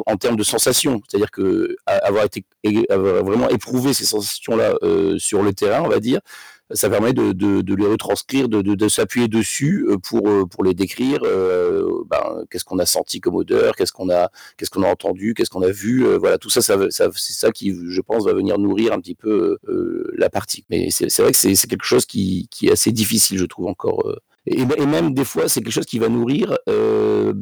[0.05, 2.43] en termes de sensations, c'est-à-dire que avoir été
[2.89, 4.73] avoir vraiment éprouvé ces sensations-là
[5.17, 6.19] sur le terrain, on va dire,
[6.71, 11.19] ça permet de, de, de les retranscrire, de, de, s'appuyer dessus pour pour les décrire.
[11.21, 15.49] ben, qu'est-ce qu'on a senti comme odeur, qu'est-ce qu'on a qu'est-ce qu'on a entendu, qu'est-ce
[15.49, 16.04] qu'on a vu.
[16.17, 19.15] voilà, tout ça, ça, ça c'est ça qui, je pense, va venir nourrir un petit
[19.15, 19.58] peu
[20.17, 20.65] la partie.
[20.69, 24.04] Mais c'est vrai que c'est quelque chose qui, qui est assez difficile, je trouve encore.
[24.47, 27.34] Et, et, même des fois, c'est quelque chose qui va nourrir, euh,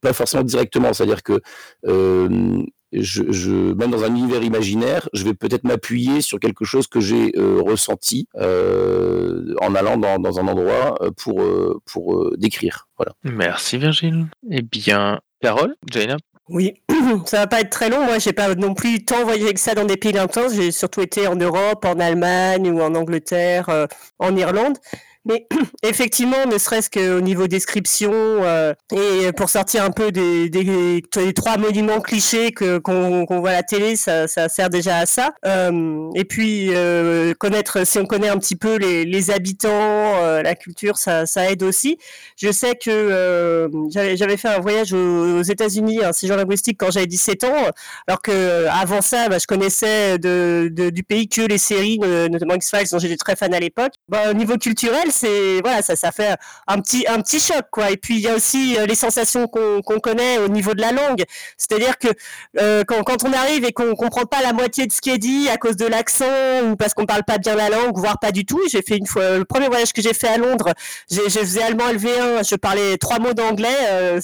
[0.00, 1.40] pas forcément directement, c'est-à-dire que
[1.86, 2.62] euh,
[3.02, 7.00] je, je, même dans un univers imaginaire, je vais peut-être m'appuyer sur quelque chose que
[7.00, 12.88] j'ai euh, ressenti euh, en allant dans, dans, un endroit euh, pour, euh, pour décrire.
[12.96, 13.12] Voilà.
[13.24, 14.26] Merci Virgile.
[14.50, 16.16] Eh bien, Carole, Jaina
[16.50, 16.74] oui,
[17.24, 18.04] ça va pas être très long.
[18.04, 20.54] Moi, j'ai pas non plus tant voyagé que ça dans des pays intenses.
[20.54, 23.86] J'ai surtout été en Europe, en Allemagne ou en Angleterre, euh,
[24.18, 24.76] en Irlande.
[25.26, 25.46] Mais
[25.82, 31.32] effectivement, ne serait-ce qu'au niveau description euh, et pour sortir un peu des, des, des
[31.32, 35.06] trois monuments clichés que qu'on qu voit à la télé, ça, ça, sert déjà à
[35.06, 35.34] ça.
[35.46, 40.42] Euh, et puis euh, connaître, si on connaît un petit peu les, les habitants, euh,
[40.42, 41.98] la culture, ça, ça aide aussi.
[42.36, 47.06] Je sais que euh, j'avais fait un voyage aux, États-Unis, un séjour linguistique quand j'avais
[47.06, 47.54] 17 ans,
[48.06, 52.54] alors que avant ça, bah, je connaissais de, de, du pays que les séries, notamment
[52.54, 53.92] X-Files, dont j'étais très fan à l'époque.
[54.08, 57.90] Bah, au niveau culturel, c'est voilà, ça, ça fait un petit, un petit choc, quoi.
[57.90, 60.80] Et puis il y a aussi euh, les sensations qu'on qu connaît au niveau de
[60.80, 61.24] la langue,
[61.56, 62.08] c'est-à-dire que
[62.58, 65.18] euh, quand, quand, on arrive et qu'on comprend pas la moitié de ce qui est
[65.18, 66.24] dit à cause de l'accent
[66.66, 68.60] ou parce qu'on parle pas bien la langue, voire pas du tout.
[68.70, 70.72] J'ai fait une fois le premier voyage que j'ai fait à Londres,
[71.10, 73.68] je faisais allemand LV1, je parlais trois mots d'anglais.
[73.88, 74.20] Euh,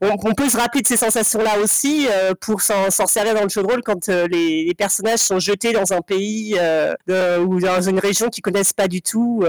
[0.00, 3.62] on, peut se rappeler de ces sensations-là aussi euh, pour s'en servir dans le jeu
[3.62, 8.42] de rôle quand les, personnages sont jetés dans un pays ou dans une région qu'ils
[8.42, 9.44] connaissent pas du tout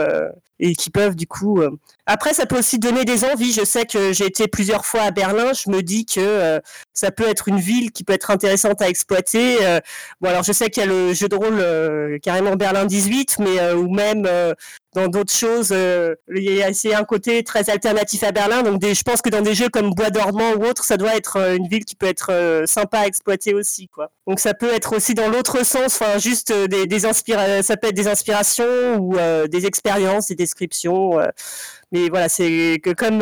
[0.60, 1.62] et qui peuvent du coup.
[2.10, 2.14] Euh...
[2.20, 3.54] Après, ça peut aussi donner des envies.
[3.54, 5.54] Je sais que j'ai été plusieurs fois à Berlin.
[5.54, 6.60] Je me dis que euh,
[6.94, 9.58] ça peut être une ville qui peut être intéressante à exploiter.
[9.62, 9.80] Euh,
[10.20, 13.38] bon, alors je sais qu'il y a le jeu de rôle euh, carrément Berlin 18,
[13.40, 14.28] mais ou même
[14.96, 18.64] dans d'autres choses, il y a c'est un côté très alternatif à Berlin.
[18.64, 21.16] Donc, des, je pense que dans des jeux comme Bois dormant ou autre, ça doit
[21.16, 24.12] être une ville qui peut être sympa à exploiter aussi, quoi.
[24.28, 27.88] Donc, ça peut être aussi dans l'autre sens, enfin, juste des, des inspirations, ça peut
[27.88, 29.16] être des inspirations ou
[29.48, 31.20] des expériences, des descriptions.
[31.92, 33.20] Mais voilà, c'est que comme,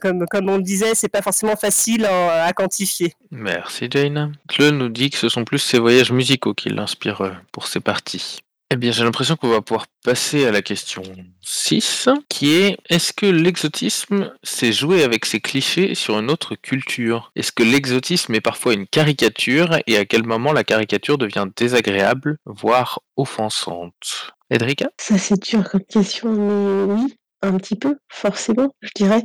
[0.00, 3.14] comme, comme on le disait, c'est pas forcément facile à, à quantifier.
[3.30, 4.32] Merci Jane.
[4.48, 8.40] Cle nous dit que ce sont plus ses voyages musicaux qui l'inspirent pour ses parties.
[8.72, 11.02] Eh bien, j'ai l'impression qu'on va pouvoir passer à la question
[11.40, 17.32] 6, qui est est-ce que l'exotisme, c'est jouer avec ses clichés sur une autre culture?
[17.34, 19.78] Est-ce que l'exotisme est parfois une caricature?
[19.88, 24.34] Et à quel moment la caricature devient désagréable, voire offensante?
[24.50, 29.24] Edrica Ça, c'est dur comme question, mais oui, un petit peu, forcément, je dirais.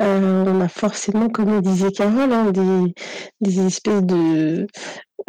[0.00, 2.52] Euh, on a forcément, comme disait Carole, hein,
[3.40, 4.66] des, espèces de,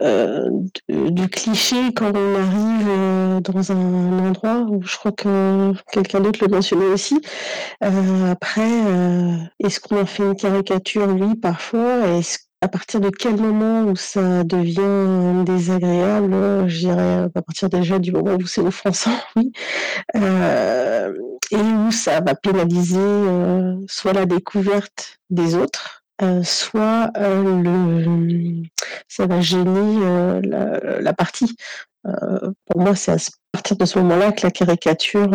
[0.02, 0.50] euh,
[0.89, 6.46] de, clichés quand on arrive euh, dans un endroit où je crois que quelqu'un d'autre
[6.46, 7.22] le mentionnait aussi.
[7.82, 8.70] Après,
[9.60, 12.20] est-ce qu'on en fait une caricature Oui, parfois?
[12.62, 18.12] À partir de quel moment où ça devient désagréable, je dirais à partir déjà du
[18.12, 19.52] moment où c'est offensant, oui,
[20.15, 21.12] euh,
[21.50, 28.62] et où ça va pénaliser euh, soit la découverte des autres, euh, soit le,
[29.08, 31.56] ça va gêner la, partie.
[32.04, 33.17] pour moi, c'est à
[33.52, 35.32] partir de ce moment-là que la caricature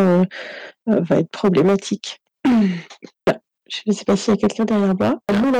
[0.87, 2.23] va être problématique.
[2.47, 5.19] Je ne sais pas s'il y a quelqu'un derrière moi.
[5.33, 5.53] Mon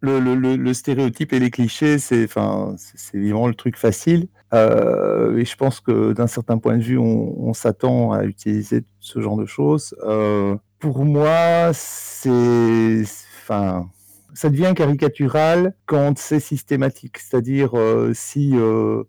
[0.00, 4.28] le, stéréotype et les clichés, c'est enfin, c'est vraiment le truc facile.
[4.52, 9.20] Euh, et je pense que d'un certain point de vue, on, s'attend à utiliser ce
[9.20, 9.94] genre de choses.
[10.04, 13.02] Euh, pour moi, c'est,
[13.42, 13.88] enfin,
[14.34, 17.18] ça devient caricatural quand c'est systématique.
[17.18, 19.04] C'est-à-dire euh, si, euh,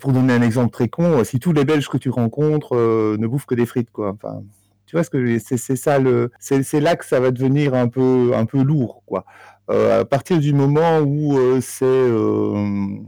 [0.00, 3.46] pour donner un exemple très con, si tous les Belges que tu rencontres ne bouffent
[3.46, 4.10] que des frites, quoi.
[4.10, 4.42] Enfin,
[4.90, 8.32] tu vois ce que c'est ça le, c'est là que ça va devenir un peu,
[8.34, 9.24] un peu lourd, quoi.
[9.70, 12.98] Euh, à partir du moment où euh, c'est euh,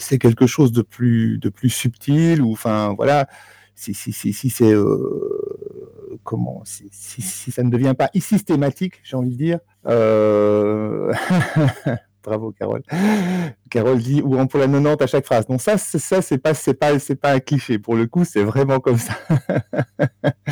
[0.00, 3.28] c'est quelque chose de plus subtil ou enfin voilà
[3.74, 4.74] si c'est
[6.24, 9.60] comment si, ça ne devient pas systématique j'ai envie de dire
[12.26, 12.82] bravo Carole.
[13.70, 15.46] Carole dit ou pour la 90 à chaque phrase.
[15.46, 17.78] Donc ça, c'est ça, c'est pas, c'est pas, c'est pas un cliché.
[17.78, 19.14] Pour le coup, c'est vraiment comme ça.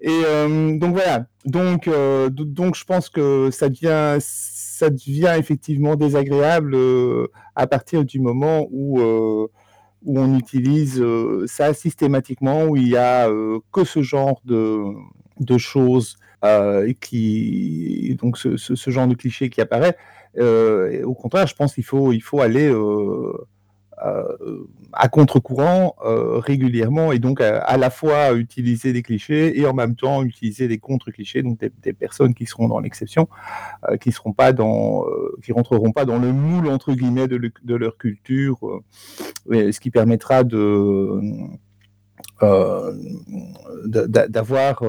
[0.00, 1.26] Et euh, donc voilà.
[1.44, 8.04] Donc, euh, donc je pense que ça devient, ça devient effectivement désagréable euh, à partir
[8.04, 9.00] du moment où
[10.04, 11.04] où on utilise
[11.46, 13.28] ça systématiquement, où il y a
[13.72, 14.84] que ce genre de
[15.40, 16.16] de choses
[17.00, 19.96] qui donc ce, ce, ce, genre de cliché qui apparaît.
[20.38, 23.32] Euh, au contraire, je pense qu'il faut il faut aller euh,
[24.04, 29.94] euh, à contre-courant régulièrement et donc à, la fois utiliser des clichés et en même
[29.94, 33.28] temps utiliser des contre-clichés, donc des, personnes qui seront dans l'exception,
[34.00, 35.04] qui seront pas dans,
[35.42, 38.58] qui rentreront pas dans le moule entre guillemets de, de leur culture,
[39.50, 41.20] ce qui permettra de
[43.86, 44.82] d'avoir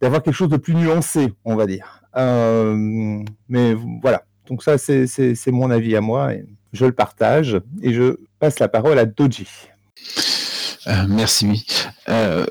[0.00, 2.02] d'avoir quelque chose de plus nuancé, on va dire.
[2.14, 8.16] mais voilà, donc ça, c'est mon avis à moi, et je le partage, et je
[8.38, 9.46] passe la parole à Doji.
[10.86, 11.66] Euh, merci.
[12.08, 12.46] Euh,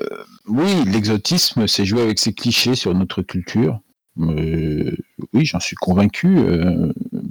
[0.46, 3.80] oui, l'exotisme, c'est jouer avec ses clichés sur notre culture.
[4.18, 4.96] Euh,
[5.32, 6.38] oui, j'en suis convaincu,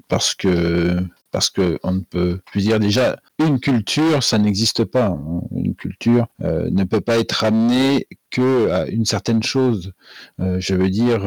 [0.07, 0.99] parce que
[1.31, 1.51] parce
[1.83, 5.17] on ne peut plus dire déjà une culture, ça n'existe pas.
[5.51, 9.93] Une culture ne peut pas être amenée que à une certaine chose.
[10.39, 11.21] je veux dire,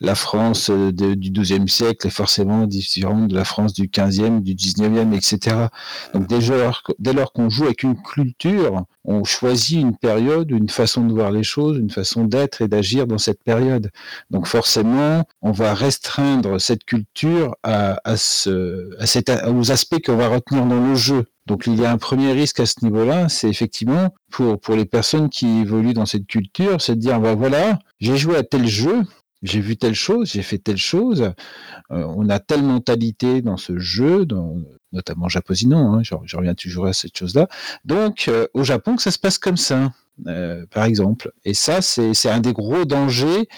[0.00, 4.54] la France euh, du XIIe siècle est forcément différente de la France du XVe, du
[4.54, 5.56] XIXe, etc.
[6.14, 10.68] Donc dès lors, dès lors qu'on joue avec une culture, on choisit une période, une
[10.68, 13.90] façon de voir les choses, une façon d'être et d'agir dans cette période.
[14.30, 20.28] Donc forcément, on va restreindre cette culture à, ce, à cet, aux aspects qu'on va
[20.28, 21.24] retenir dans le jeu.
[21.48, 24.84] Donc il y a un premier risque à ce niveau-là, c'est effectivement pour, pour les
[24.84, 28.66] personnes qui évoluent dans cette culture, c'est de dire, ben voilà, j'ai joué à tel
[28.66, 29.02] jeu,
[29.42, 31.32] j'ai vu telle chose, j'ai fait telle chose.
[31.90, 34.26] Euh, on a telle mentalité dans ce jeu,
[34.92, 37.48] notamment Japosinon, hein, je, reviens toujours à cette chose-là.
[37.86, 39.92] Donc, euh, au Japon, que ça se passe comme ça,
[40.26, 41.32] euh, par exemple.
[41.46, 43.48] Et ça, c'est un des gros dangers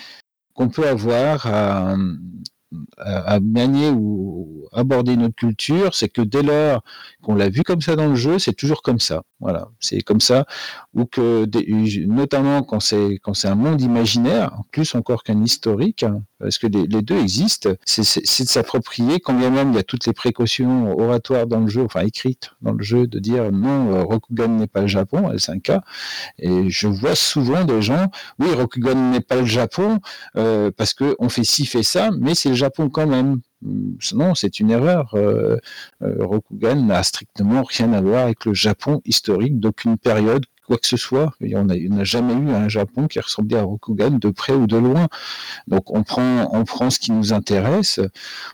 [0.54, 1.96] qu'on peut avoir à,
[2.98, 6.82] à, manier ou aborder notre culture, c'est que dès lors
[7.22, 9.22] qu'on l'a vu comme ça dans le jeu, c'est toujours comme ça.
[9.40, 10.46] Voilà, c'est comme ça,
[10.94, 11.46] ou que
[12.06, 16.66] notamment quand c'est quand c'est un monde imaginaire, plus encore qu'un historique, hein, parce que
[16.66, 18.02] les, deux existent, c'est
[18.42, 21.84] de s'approprier, quand bien même il y a toutes les précautions oratoires dans le jeu,
[21.84, 25.80] enfin écrites dans le jeu, de dire non, euh, Rokugan n'est pas le Japon, L5K,
[26.38, 30.00] et je vois souvent des gens, oui, Rokugan n'est pas le Japon,
[30.36, 33.40] euh, parce que on fait ci, fait ça, mais c'est le Japon quand même.
[34.14, 35.14] Non, c'est une erreur.
[35.14, 35.58] Euh,
[36.02, 40.86] euh, Rokugan n'a strictement rien à voir avec le Japon historique d'aucune période, quoi que
[40.86, 41.32] ce soit.
[41.40, 45.08] Il n'a jamais eu un Japon qui ressemblait à Rokugan de près ou de loin.
[45.66, 47.98] Donc on prend, on ce qui nous intéresse,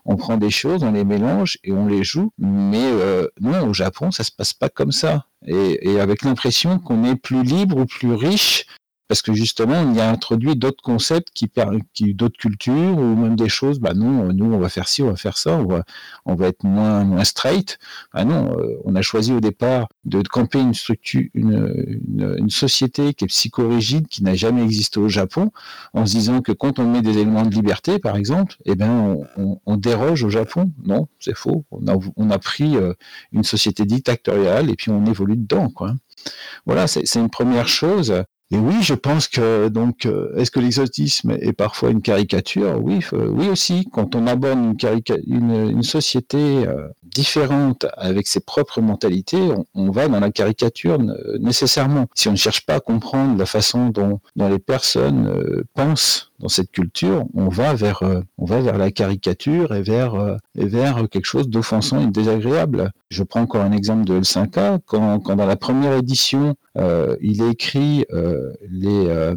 [0.07, 2.33] on prend des choses, on les mélange et on les joue.
[2.39, 5.27] Mais euh, non, au Japon, ça se passe pas comme ça.
[5.47, 8.65] Et, et avec l'impression qu'on est plus libre ou plus riche
[9.09, 11.51] parce que justement, on y a introduit d'autres concepts qui,
[11.95, 13.79] qui d'autres cultures ou même des choses.
[13.79, 15.85] Bah non, nous on va faire ci, on va faire ça, on va,
[16.25, 17.79] on va être moins moins straight.
[18.13, 22.01] Ah non, euh, on a choisi au départ de camper une structure, une,
[22.39, 25.51] une, société qui est psychorigide, qui n'a jamais existé au Japon,
[25.95, 29.17] en se disant que quand on met des éléments de liberté, par exemple, eh ben
[29.37, 30.73] on, on, déroge au Japon.
[30.85, 31.65] Non, c'est faux.
[31.71, 32.95] On a, on a pris euh,
[33.33, 35.95] une société dictatoriale et puis on évolue dedans, quoi.
[36.65, 38.25] Voilà, c'est une première chose.
[38.53, 42.79] Et oui, je pense que donc, euh, est-ce que l'exotisme est parfois une caricature?
[42.81, 43.89] Oui, euh, oui aussi.
[43.93, 44.81] Quand on aborde
[45.27, 49.41] une, société euh, différente avec ses propres mentalités,
[49.75, 50.99] on, va dans la caricature
[51.41, 52.07] nécessairement.
[52.15, 56.49] Si on ne cherche pas à comprendre la façon dont, dont les personnes pensent dans
[56.49, 58.03] cette culture, on va vers,
[58.39, 62.93] on va vers la caricature et vers, et vers quelque chose d'offensant et désagréable.
[63.11, 64.81] Je prends encore un exemple de L5A.
[64.85, 68.36] Quand, dans la première édition, euh, il est écrit euh,
[68.71, 69.35] les euh,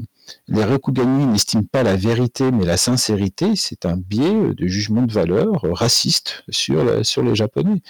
[0.47, 5.11] les Rokugani n'estiment pas la vérité mais la sincérité, c'est un biais de jugement de
[5.11, 7.81] valeur raciste sur, sur les Japonais.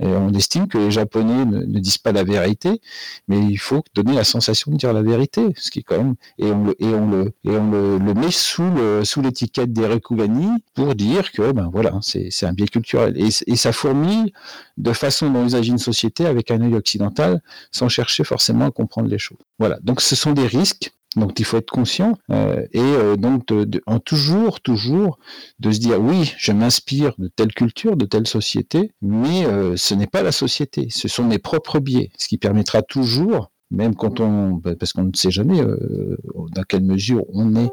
[0.00, 2.80] On estime que les Japonais ne, disent pas la vérité,
[3.28, 6.14] mais il faut donner la sensation de dire la vérité, ce qui est quand même
[6.38, 8.70] et on le et on le et on le, met sous
[9.02, 13.72] sous l'étiquette des Rokugani pour dire que ben voilà c'est un biais culturel et, ça
[13.72, 14.32] fourmille
[14.76, 17.40] de façon dont une société avec un œil occidental
[17.70, 19.38] sans chercher forcément à comprendre les choses.
[19.58, 23.44] Voilà donc ce sont des risques donc il faut être conscient euh, et euh, donc
[23.86, 25.18] en toujours, toujours
[25.58, 29.94] de se dire oui, je m'inspire de telle culture, de telle société, mais euh, ce
[29.94, 34.20] n'est pas la société, ce sont mes propres biais, ce qui permettra toujours, même quand
[34.20, 37.70] on, bah, parce qu'on ne sait jamais dans quelle mesure on est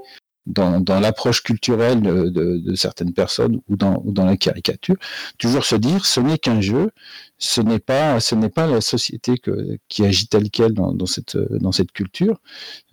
[0.47, 4.95] dans, dans l'approche culturelle de, de, certaines personnes ou dans, ou dans la caricature,
[5.37, 6.91] toujours se dire ce n'est qu'un jeu,
[7.37, 11.05] ce n'est pas ce n'est pas la société que, qui agit telle qu'elle dans, dans,
[11.05, 12.39] cette dans cette culture.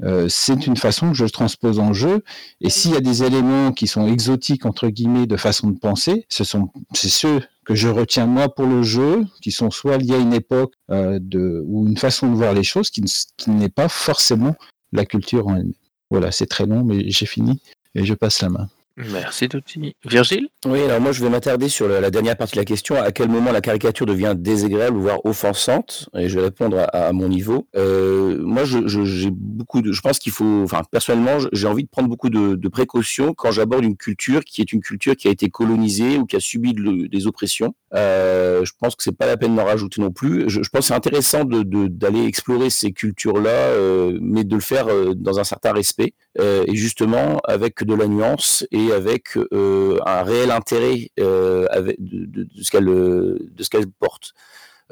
[0.03, 2.23] Euh, c'est une façon que je transpose en jeu.
[2.61, 6.27] Et s'il y a des éléments qui sont exotiques entre guillemets de façon de penser,
[6.29, 10.15] ce sont c'est ceux que je retiens moi pour le jeu, qui sont soit liés
[10.15, 13.03] à une époque euh, de, ou une façon de voir les choses qui,
[13.37, 14.57] qui n'est pas forcément
[14.93, 15.75] la culture en elle-même.
[16.11, 17.61] Voilà, c'est très long, mais j'ai fini
[17.95, 18.69] et je passe la main.
[18.99, 19.95] Merci Toti.
[20.05, 20.49] Virgile?
[20.67, 22.97] Oui, alors moi je vais m'attarder sur la, dernière partie de la question.
[22.97, 26.09] À quel moment la caricature devient désagréable, voire offensante?
[26.17, 27.69] Et je vais répondre à, mon niveau.
[27.77, 32.09] Euh, moi, je, beaucoup de, je pense qu'il faut, enfin personnellement, j'ai envie de prendre
[32.09, 36.19] beaucoup de, précautions quand j'aborde une culture qui est une culture qui a été colonisée
[36.19, 37.75] ou qui a subi des oppressions.
[37.95, 40.51] Euh, je pense que c'est pas la peine d'en rajouter non plus.
[40.51, 44.61] Je, pense que c'est intéressant de, de- d'aller explorer ces cultures-là, euh, mais de le
[44.61, 44.87] faire
[45.17, 50.51] dans un certain respect et justement avec de la nuance et avec euh, un réel
[50.51, 54.33] intérêt euh, avec, de, de- de ce qu'elle euh, de ce qu'elle porte.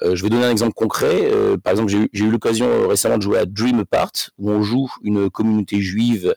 [0.03, 1.31] Je vais donner un exemple concret.
[1.65, 5.31] Par exemple, j'ai eu, l'occasion récemment de jouer à Dream Apart, où on joue une
[5.31, 6.35] communauté juive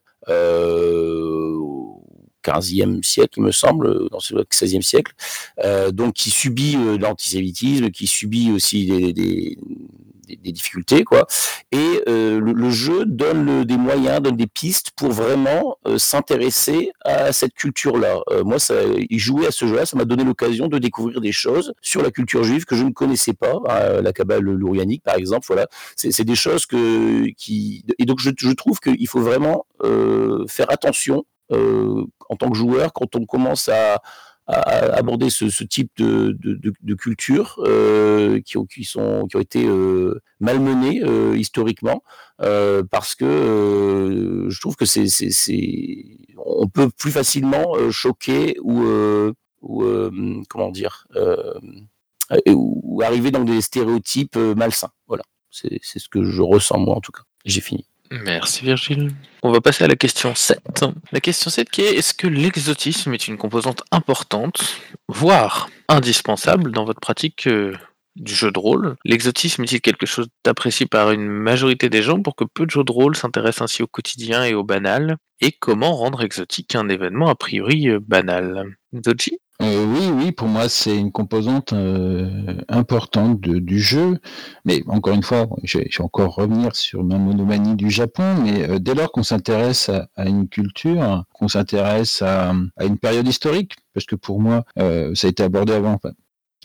[2.50, 5.14] 15e siècle, il me semble, dans ce 16e siècle,
[5.64, 9.58] euh, donc qui subit euh, l'antisémitisme, qui subit aussi des, des,
[10.28, 11.26] des- des difficultés, quoi.
[11.72, 15.98] Et euh, le, le jeu donne le- des moyens, donne des pistes pour vraiment euh,
[15.98, 18.20] s'intéresser à cette culture-là.
[18.30, 18.76] Euh, moi, ça,
[19.10, 22.44] jouer à ce jeu-là, ça m'a donné l'occasion de découvrir des choses sur la culture
[22.44, 25.48] juive que je ne connaissais pas, euh, la Kabbale lourianique, par exemple.
[25.48, 30.46] Voilà, c'est des choses que qui et donc je, je trouve qu'il faut vraiment euh,
[30.48, 34.02] faire attention en tant que joueur quand on commence à
[34.50, 42.04] aborder ce, type de, culture euh, qui, ont, été euh, malmenées euh, historiquement
[42.42, 45.06] euh, parce que euh, je trouve que c'est
[46.38, 49.34] on peut plus facilement euh, choquer ou euh,
[49.64, 51.54] euh, comment dire euh,
[52.48, 54.92] ou arriver dans des stéréotypes euh, malsains.
[55.08, 57.24] Voilà, c'est ce que je ressens moi en tout cas.
[57.46, 57.89] J'ai fini.
[58.12, 59.12] Merci Virgile.
[59.44, 60.86] On va passer à la question 7.
[61.12, 66.86] La question 7 qui est est-ce que l'exotisme est une composante importante, voire indispensable dans
[66.86, 67.76] votre pratique euh,
[68.16, 68.96] du jeu de rôle?
[69.06, 72.84] L'exotisme est-il quelque chose d'apprécié par une majorité des gens pour que peu de jeux
[72.84, 75.18] de rôle s'intéressent ainsi au quotidien et au banal?
[75.40, 78.76] Et comment rendre exotique un événement a priori euh, banal?
[79.62, 84.18] Euh, oui, oui, pour moi, c'est une composante euh, importante du jeu.
[84.64, 88.80] Mais encore une fois, je vais encore revenir sur ma monomanie du Japon, mais euh,
[88.80, 94.16] dès lors qu'on s'intéresse à, une culture, qu'on s'intéresse à, une période historique, parce que
[94.16, 96.00] pour moi, ça a été abordé avant,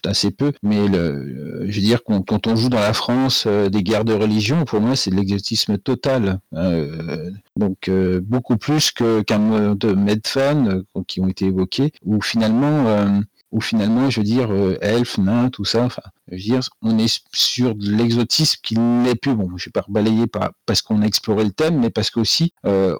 [0.06, 3.82] assez peu, mais euh, je veux dire, quand, on joue dans la France euh, des
[3.82, 6.40] guerres de religion, pour moi, c'est de l'exotisme total.
[6.54, 7.90] Euh, donc,
[8.22, 13.22] beaucoup plus qu'un mode de Medfan qui ont été évoqués, où finalement,
[13.54, 16.98] où finalement, je veux dire, euh, elfes, nains, tout ça, enfin, je veux dire, on
[16.98, 21.02] est sur de l'exotisme qui n'est plus, bon, je vais pas rebalayer par, parce qu'on
[21.02, 22.96] a exploré le thème, mais parce qu'aussi, euh,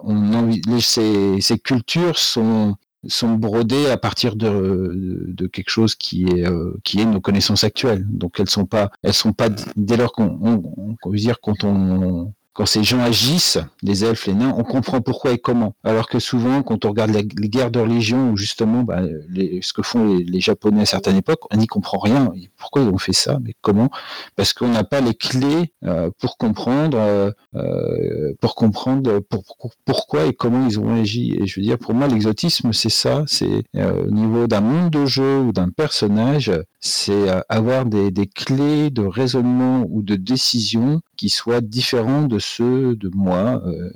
[0.79, 2.77] ces cultures sont,
[3.07, 7.63] sont brodées à partir de, de, quelque chose qui est, euh, qui est nos connaissances
[7.63, 8.05] actuelles.
[8.09, 11.39] Donc elles sont pas, elles sont pas, dès lors qu'on, on, on- on veut dire,
[11.41, 15.73] quand on, quand ces gens agissent, les elfes, les nains, on comprend pourquoi et comment.
[15.83, 19.73] Alors que souvent, quand on regarde les guerres de religion, où justement, bah, les- ce
[19.73, 22.31] que font les, les Japonais à certaines époques, on n'y comprend rien.
[22.57, 23.39] Pourquoi ils ont fait ça?
[23.43, 23.89] Mais comment?
[24.37, 29.73] Parce qu'on n'a pas les clés euh, pour comprendre, euh, euh, pour comprendre pour- pour-
[29.83, 31.35] pourquoi et comment ils ont agi.
[31.37, 33.23] Et je veux dire, pour moi, l'exotisme, c'est ça.
[33.27, 38.11] C'est euh, au niveau d'un monde de jeu ou d'un personnage, c'est euh, avoir des,
[38.11, 43.91] des clés de raisonnement ou de décision qui soient différents de ceux de moi, euh,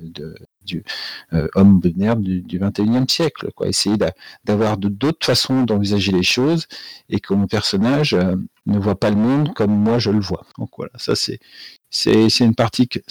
[0.00, 0.34] de,
[0.64, 0.84] du
[1.34, 3.50] euh, homme binaire du, du 21e siècle.
[3.54, 3.68] Quoi.
[3.68, 6.66] Essayer d'a- d'avoir d'autres façons d'envisager les choses
[7.10, 8.36] et que mon personnage euh,
[8.66, 10.46] ne voit pas le monde comme moi je le vois.
[10.58, 11.40] Donc voilà, ça c'est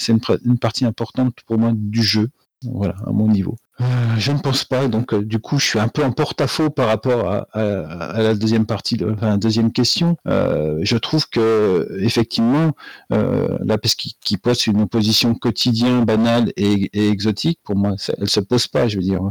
[0.09, 2.29] une une partie importante pour moi du jeu.
[2.63, 3.55] Voilà, à mon niveau.
[3.79, 3.83] Euh,
[4.19, 6.87] je ne pense pas, donc euh, du coup, je suis un peu en porte-à-faux par
[6.87, 10.15] rapport à, à- à la deuxième partie, de, enfin, la deuxième question.
[10.27, 12.73] Euh, je trouve que effectivement,
[13.11, 18.29] euh, parce qu'il qu'il pose une opposition quotidien, banale et, et exotique, pour moi, elle
[18.29, 18.87] se pose pas.
[18.87, 19.21] Je veux dire,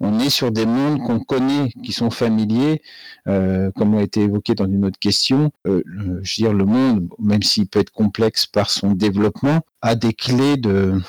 [0.00, 2.82] on est sur des mondes qu'on connaît, qui sont familiers,
[3.28, 5.52] euh, comme a été évoqué dans une autre question.
[5.64, 5.84] Le-
[6.24, 10.12] je veux dire, le monde, même s'il peut être complexe par son développement, a des
[10.14, 11.00] clés de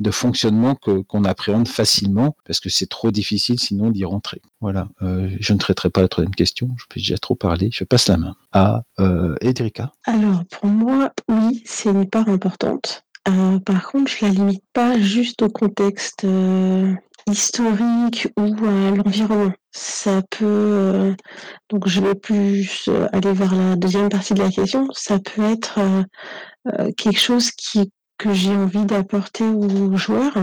[0.00, 4.40] de fonctionnement que qu'on appréhende facilement parce que c'est trop difficile sinon d'y rentrer.
[4.60, 4.88] Voilà.
[5.02, 6.70] Euh, je ne traiterai pas la troisième question.
[6.78, 7.68] Je peux déjà trop parler.
[7.72, 9.36] Je passe la main à euh.
[10.06, 13.04] Alors, pour moi, oui, c'est une part importante.
[13.28, 16.94] Euh, par contre, je la limite pas juste au contexte euh,
[17.28, 19.52] historique ou à l'environnement.
[19.72, 21.14] Ça peut,
[21.68, 24.88] donc je vais plus aller vers la deuxième partie de la question.
[24.92, 25.78] Ça peut être
[26.96, 27.90] quelque chose qui
[28.20, 30.34] que j'ai envie d'apporter aux joueurs,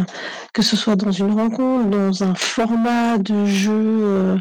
[0.51, 4.37] que ce soit dans une rencontre, dans un format de jeu euh,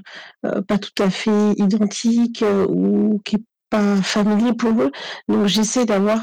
[0.47, 4.91] euh, pas tout à fait identique euh, ou qui est pas familier pour eux.
[5.29, 6.23] Donc j'essaie d'avoir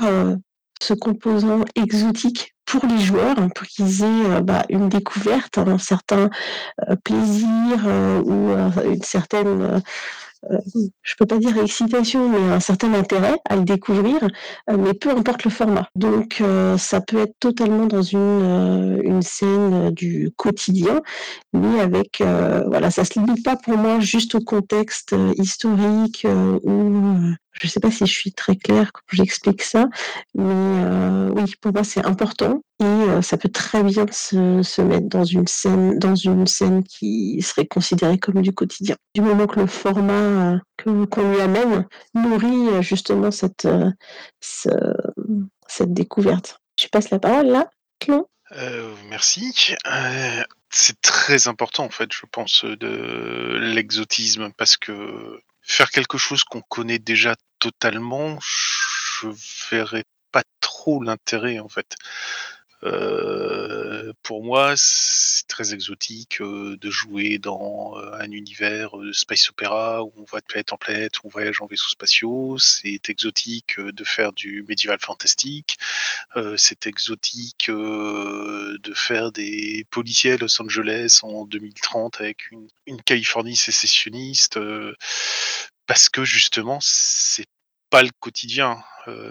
[0.82, 6.30] ce composant exotique pour les joueurs, pour qu'ils aient bah, une découverte, un certain
[7.03, 7.86] plaisir
[8.26, 8.53] ou
[8.86, 9.84] une certaine
[10.52, 10.58] euh,
[11.02, 14.24] je peux pas dire excitation, mais un certain intérêt à le découvrir,
[14.70, 15.88] euh, mais peu importe le format.
[15.96, 21.02] Donc euh, ça peut être totalement dans une, une scène du quotidien,
[21.54, 22.22] mais avec
[22.68, 26.26] voilà, ça se limite pas pour moi juste au contexte historique
[26.64, 29.88] ou je ne sais pas si je suis très claire quand j'explique ça,
[30.34, 35.08] mais euh, oui, pour moi c'est important et euh, ça peut très bien se, mettre
[35.08, 38.95] dans une scène, dans une scène qui serait considérée comme du quotidien.
[39.14, 43.68] Du moment que le format euh, que qu'on lui amène nourrit justement cette
[44.41, 44.70] ce,
[45.68, 46.58] cette découverte.
[46.80, 48.26] Je passe la parole là, Clon.
[49.10, 49.76] merci.
[50.72, 56.61] c'est très important en fait, je pense, de l'exotisme parce que faire quelque chose qu'on
[56.61, 59.28] connaît déjà totalement, je
[59.72, 61.95] verrais pas trop l'intérêt en fait.
[62.86, 70.03] Euh, pour moi, c'est très exotique euh, de jouer dans euh, un univers space opéra
[70.03, 72.57] où on va de planète en planète, où on voyage en vaisseaux spatiaux.
[72.57, 75.77] C'est exotique de faire du médiéval fantastique.
[76.57, 82.51] c'est exotique de faire des policiers à Los Angeles en 2030 avec
[82.86, 84.59] une Californie sécessionniste.
[85.86, 87.45] parce que justement, c'est
[87.89, 88.84] pas le quotidien.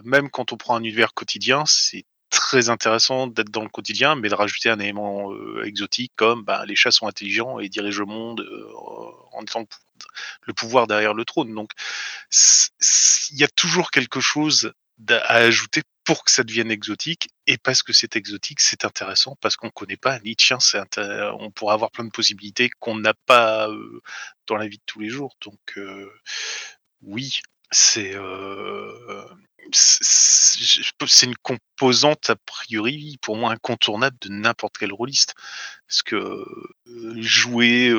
[0.04, 4.28] même quand on prend un univers quotidien, c'est très intéressant d'être dans le quotidien, mais
[4.30, 8.06] de rajouter un élément euh, exotique comme bah, les chats sont intelligents et dirigent le
[8.06, 8.72] monde euh,
[9.32, 9.64] en étant
[10.42, 11.54] le pouvoir derrière le trône.
[11.54, 11.70] Donc,
[13.30, 14.72] il y a toujours quelque chose
[15.08, 19.56] à ajouter pour que ça devienne exotique et parce que c'est exotique, c'est intéressant parce
[19.56, 20.18] qu'on connaît pas.
[20.20, 20.58] Ni tiens,
[21.38, 24.00] on pourra avoir plein de possibilités qu'on n'a pas euh,
[24.46, 25.36] dans la vie de tous les jours.
[25.44, 25.78] Donc,
[27.02, 27.40] oui,
[27.72, 28.14] c'est
[29.74, 35.34] c'est une composante a priori pour moi incontournable de n'importe quel rôliste.
[35.88, 36.44] Parce que
[37.16, 37.92] jouer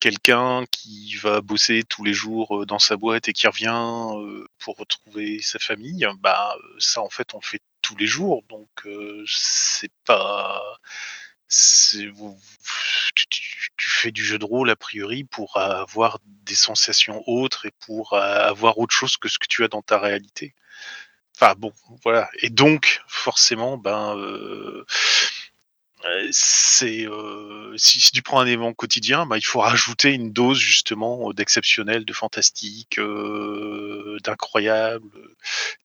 [0.00, 5.40] quelqu'un qui va bosser tous les jours dans sa boîte et qui revient pour retrouver
[5.42, 8.42] sa famille bah ça en fait on le fait tous les jours.
[8.48, 8.68] Donc
[9.26, 10.62] c'est pas
[11.50, 12.14] tu,
[13.78, 18.78] fais du jeu de rôle a priori pour avoir des sensations autres et pour avoir
[18.78, 20.54] autre chose que ce que tu as dans ta réalité.
[21.36, 21.72] Enfin bon,
[22.04, 22.28] voilà.
[22.40, 24.84] Et donc, forcément, ben, euh,
[26.32, 31.32] c'est euh, si, tu prends un événement quotidien, ben, il faut rajouter une dose justement
[31.32, 35.10] d'exceptionnel, de fantastique, euh, d'incroyable,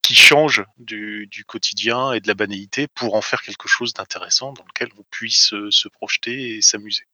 [0.01, 4.63] qui change du, quotidien et de la banalité pour en faire quelque chose d'intéressant dans
[4.65, 7.05] lequel on puisse se projeter et s'amuser.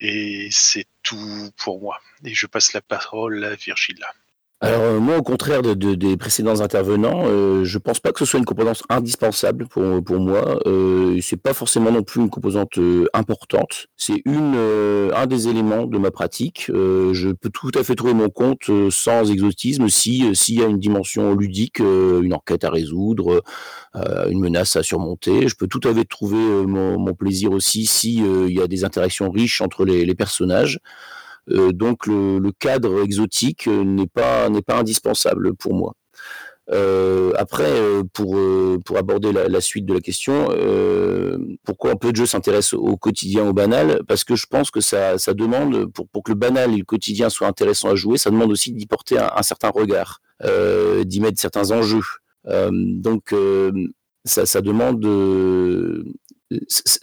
[0.00, 2.00] Et c'est tout pour moi.
[2.24, 4.04] Et je passe la parole à Virgile.
[4.64, 8.24] Alors euh, moi, au contraire de, des précédents intervenants, euh, je pense pas que ce
[8.24, 10.60] soit une composante indispensable pour, pour moi.
[10.66, 13.88] Euh, c'est pas forcément non plus une composante euh, importante.
[13.96, 14.54] C'est une
[15.14, 16.66] un des éléments de ma pratique.
[16.68, 20.78] je peux tout à fait trouver mon compte sans exotisme si s'il y a une
[20.78, 23.42] dimension ludique, une enquête à résoudre,
[23.94, 25.48] une menace à surmonter.
[25.48, 26.36] Je peux tout à fait trouver
[26.66, 30.80] mon, mon plaisir aussi si il y a des interactions riches entre les, les personnages.
[31.50, 35.94] Euh, donc le, cadre exotique euh, n'est pas n'est pas indispensable pour moi.
[36.70, 37.72] Euh, après,
[38.12, 38.38] pour,
[38.84, 40.48] pour aborder la, suite de la question,
[41.64, 44.00] pourquoi un peu de jeu s'intéresse au quotidien, au banal?
[44.06, 46.84] Parce que je pense que ça, ça demande, pour, pour que le banal et le
[46.84, 50.20] quotidien soient intéressants à jouer, ça demande aussi d'y porter un, certain regard,
[51.04, 52.04] d'y mettre certains enjeux.
[52.46, 53.34] donc,
[54.24, 55.04] ça, ça demande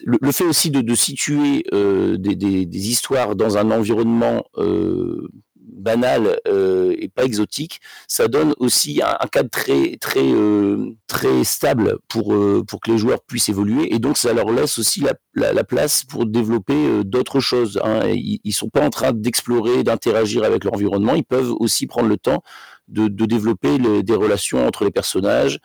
[0.06, 7.08] le, fait aussi de, situer euh, des, histoires dans un environnement euh, banal euh, et
[7.10, 12.36] pas exotique, ça donne aussi un, cadre très stable pour
[12.68, 15.02] pour que les joueurs puissent évoluer et donc ça leur laisse aussi
[15.36, 17.80] la, place pour développer d'autres choses.
[17.84, 18.08] Hein.
[18.08, 22.18] Ils, ils sont pas en train d'explorer, d'interagir avec l'environnement, ils peuvent aussi prendre le
[22.18, 22.44] temps
[22.90, 25.60] de, développer des relations entre les personnages,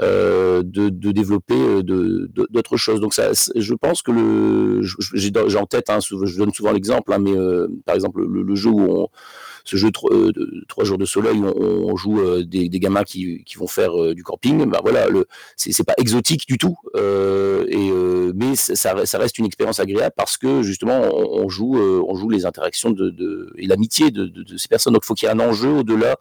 [0.00, 3.00] euh, de, développer euh, d'autres choses.
[3.00, 4.80] Donc je pense que
[5.14, 8.70] j'ai en tête, hein, je donne souvent l'exemple, hein, mais euh, par exemple le, jeu
[8.70, 9.08] où on,
[9.64, 14.22] ce jeu trois jours de soleil où on, joue des, gamins qui, vont faire du
[14.22, 15.08] camping, bah voilà,
[15.56, 21.48] c'est pas exotique du tout, mais ça, reste une expérience agréable parce que justement on,
[21.48, 22.94] joue, les interactions
[23.56, 24.92] et l'amitié de, ces personnes.
[24.92, 26.16] Donc il faut qu'il y ait un enjeu au-delà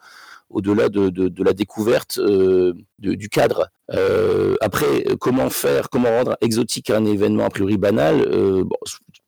[0.50, 3.70] au-delà de, de, la découverte euh, du cadre.
[3.92, 8.64] Euh, après, comment faire, comment rendre exotique un événement a priori banal euh,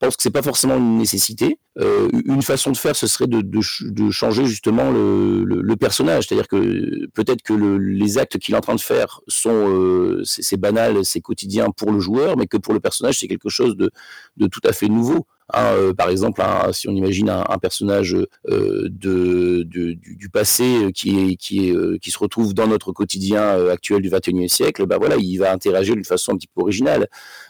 [0.01, 1.57] pense que c'est pas forcément une nécessité.
[1.77, 7.05] Une façon de faire, ce serait de, de, changer justement le, le, personnage, c'est-à-dire que
[7.13, 11.21] peut-être que les actes qu'il est en train de faire sont euh, c'est banal, c'est
[11.21, 13.89] quotidien pour le joueur, mais que pour le personnage c'est quelque chose de,
[14.35, 15.27] de tout à fait nouveau.
[15.53, 16.41] Hein, euh, par exemple,
[16.71, 18.15] si on imagine un, personnage
[18.47, 24.85] euh, du, passé qui, est, qui, se retrouve dans notre quotidien actuel du XXIe siècle,
[24.85, 27.07] bah voilà, il va interagir d'une façon un petit peu originale.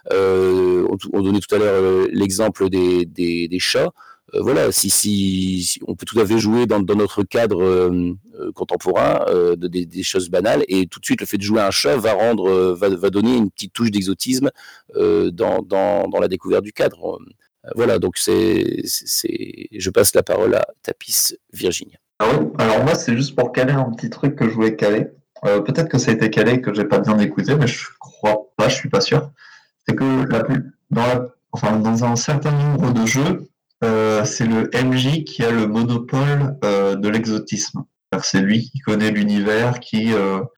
[0.10, 3.92] on, on, donnait tout à l'heure l'exemple des, chats.
[4.34, 8.16] voilà, si, on peut tout à fait jouer dans, notre cadre
[8.56, 11.98] contemporain de, des, choses banales, et tout de suite le fait de jouer un chat
[11.98, 14.50] va donner une petite touche d'exotisme
[14.96, 17.20] dans, la découverte du cadre.
[17.66, 21.98] Euh, voilà, donc c'est, je passe la parole à Tapis Virginia.
[22.20, 25.08] Ah alors moi c'est juste pour caler un petit truc que je voulais caler.
[25.46, 27.88] Euh, peut-être que ça a été calé et que j'ai pas bien écouté, mais je
[28.00, 29.32] crois pas, je suis pas sûr.
[29.88, 33.48] C'est que la plus, dans, enfin, dans un certain nombre de jeux,
[33.84, 37.84] euh, c'est le MJ qui a le monopole de l'exotisme.
[38.22, 40.12] C'est lui qui connaît l'univers, qui,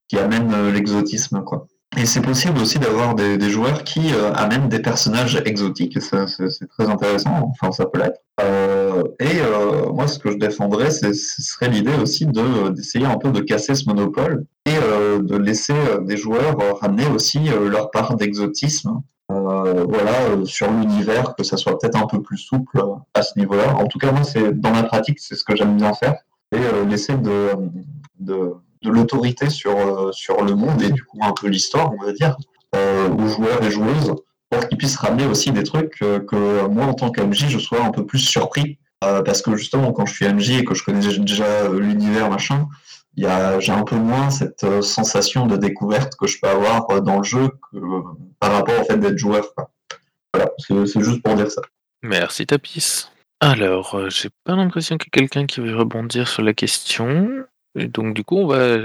[0.08, 1.66] qui amène l'exotisme, quoi.
[1.96, 6.88] Et c'est possible aussi d'avoir des, joueurs qui euh, amènent des personnages exotiques, c'est très
[6.88, 8.20] intéressant, enfin ça peut l'être.
[8.40, 13.30] Euh, et euh, moi ce que je défendrais, ce serait l'idée aussi d'essayer un peu
[13.30, 14.72] de casser ce monopole et
[15.20, 17.38] de laisser des joueurs ramener aussi
[17.70, 19.00] leur part d'exotisme.
[19.28, 22.82] voilà, sur l'univers, que ça soit peut-être un peu plus souple
[23.14, 23.76] à ce niveau-là.
[23.76, 26.16] En tout cas, moi, c'est dans ma pratique, c'est ce que j'aime bien faire,
[26.52, 27.50] et laisser de,
[28.18, 28.54] de
[28.84, 32.12] de l'autorité sur, euh, sur le monde et du coup un peu l'histoire, on va
[32.12, 32.36] dire,
[32.76, 34.14] euh, aux joueurs et joueuses,
[34.50, 37.82] pour qu'ils puissent ramener aussi des trucs euh, que moi, en tant qu'MJ, je sois
[37.82, 38.78] un peu plus surpris.
[39.00, 42.68] parce que justement, quand je suis MJ et que je connais déjà l'univers, machin,
[43.16, 47.50] j'ai un peu moins cette sensation de découverte que je peux avoir dans le jeu
[48.40, 49.44] par rapport au fait d'être joueur.
[50.32, 51.60] Voilà, c'est juste pour dire ça.
[52.02, 53.08] Merci Tapis.
[53.40, 57.44] Alors, j'ai pas l'impression qu'il y ait quelqu'un qui veut rebondir sur la question.
[57.74, 58.78] Donc du coup, on va,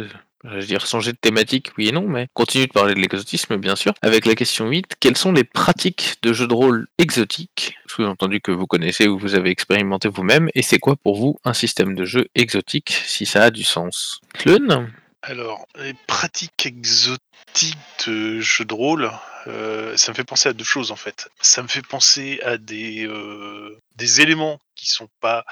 [0.44, 3.94] je changer de thématique, oui et non, mais continue de parler de l'exotisme, bien sûr,
[4.02, 4.96] avec la question 8.
[5.00, 7.78] Quelles sont les pratiques de jeux de rôle exotiques?
[7.88, 11.54] Sous-entendu que vous connaissez ou vous avez expérimenté vous-même, et c'est quoi pour vous un
[11.54, 14.22] système de jeu exotique, si ça a du sens?
[14.34, 14.90] Clun
[15.22, 17.78] alors, les pratiques exotiques
[18.08, 19.12] de jeux de rôle,
[19.48, 21.30] euh, ça me fait penser à deux choses en fait.
[21.42, 25.44] Ça me fait penser à des, euh, des éléments qui sont pas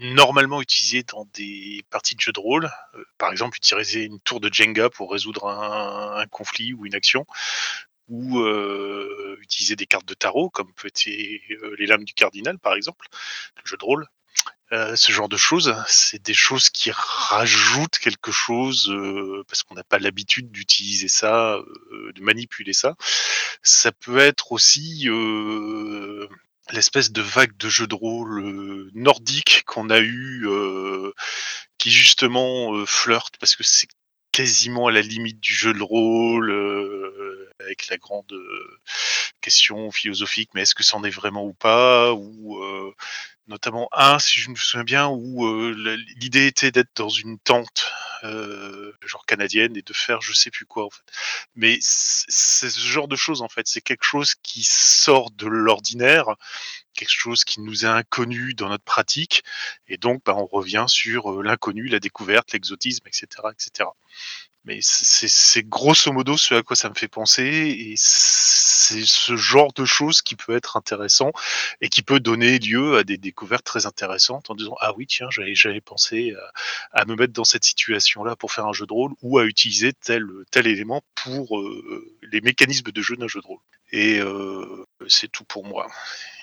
[0.00, 2.70] normalement utilisé dans des parties de jeux de rôle.
[2.94, 7.26] Euh, par exemple, utiliser une tour de Jenga pour résoudre un, conflit ou une action,
[8.08, 12.58] ou euh, utiliser des cartes de tarot, comme peut être euh, les lames du cardinal,
[12.58, 13.06] par exemple,
[13.56, 14.06] le jeu de rôle.
[14.70, 18.92] ce genre de choses, c'est des choses qui rajoutent quelque chose
[19.46, 21.58] parce qu'on n'a pas l'habitude d'utiliser ça,
[21.92, 22.96] de manipuler ça.
[23.62, 25.08] Ça peut être aussi
[26.72, 31.12] l'espèce de vague de jeux de rôle euh, nordique qu'on a eu, euh,
[31.78, 33.88] qui justement euh, flirte parce que c'est
[34.32, 36.50] quasiment à la limite du jeu de rôle,
[37.60, 38.32] avec la grande
[39.40, 42.60] question philosophique, mais est-ce que c'en est vraiment ou pas Ou
[43.46, 47.92] notamment un, si je me souviens bien, où euh, l'idée était d'être dans une tente,
[48.22, 50.88] euh, genre canadienne, et de faire je sais plus quoi.
[51.54, 53.66] Mais c'est ce genre de choses en fait.
[53.66, 56.36] C'est quelque chose qui sort de l'ordinaire,
[56.94, 59.44] quelque chose qui nous est inconnu dans notre pratique,
[59.88, 63.90] et donc bah, on revient sur euh, l'inconnu, la découverte, l'exotisme, etc., etc.
[64.64, 69.72] Mais c'est grosso modo ce à quoi ça me fait penser, et c'est ce genre
[69.74, 71.32] de choses qui peut être intéressant
[71.80, 75.28] et qui peut donner lieu à des découvertes très intéressantes en disant ah oui tiens
[75.30, 76.34] j'avais pensé
[76.92, 79.44] à, me mettre dans cette situation là pour faire un jeu de rôle ou à
[79.44, 83.60] utiliser tel tel élément pour euh, les mécanismes de jeu d'un jeu de rôle.
[83.92, 85.86] Et euh, c'est tout pour moi.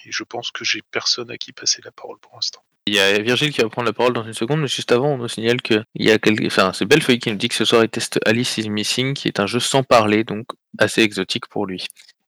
[0.05, 2.61] Et je pense que j'ai personne à qui passer la parole pour l'instant.
[2.87, 5.13] Il y a Virgile qui va prendre la parole dans une seconde, mais juste avant,
[5.13, 6.45] on nous signale qu'il y a quelques...
[6.45, 9.27] Enfin, c'est Bellefeuille qui nous dit que ce soir il teste Alice is Missing, qui
[9.27, 10.47] est un jeu sans parler, donc
[10.79, 11.85] assez exotique pour lui.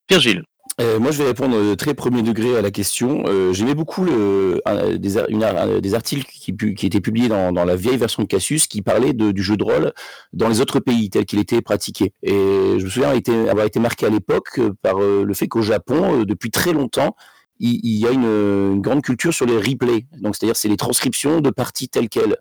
[0.10, 0.44] Virgile.
[0.82, 3.24] Euh, moi, je vais répondre au très premier degré à la question.
[3.28, 4.60] Euh, J'aimais beaucoup le,
[4.98, 8.66] des, une, des, articles qui, qui, étaient publiés dans, dans, la vieille version de Cassius
[8.66, 9.94] qui parlaient de, du jeu de rôle
[10.32, 12.14] dans les autres pays tel qu'il était pratiqué.
[12.24, 12.34] Et
[12.80, 13.14] je me souviens
[13.50, 17.16] avoir été marqué à l'époque par euh, le fait qu'au Japon, euh, depuis très longtemps,
[17.60, 20.06] il, y a une, grande culture sur les replays.
[20.20, 22.38] Donc, c'est-à-dire, c'est les transcriptions de parties telles quelles.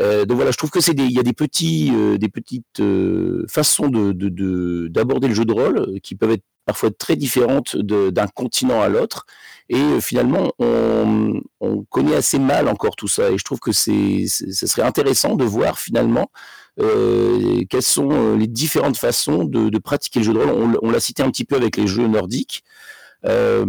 [0.00, 2.80] Euh, donc voilà, je trouve que c'est il y a des petits, euh, des petites
[2.80, 8.26] euh, façons de, d'aborder le jeu de rôle qui peuvent être parfois très différentes d'un
[8.26, 9.26] continent à l'autre.
[9.68, 11.40] Et finalement, on,
[11.90, 13.30] connaît assez mal encore tout ça.
[13.30, 16.30] Et je trouve que c'est, ce serait intéressant de voir finalement
[16.78, 20.78] quelles sont les différentes façons de, pratiquer le jeu de rôle.
[20.82, 22.62] On l'a cité un petit peu avec les jeux nordiques.
[23.26, 23.66] Euh,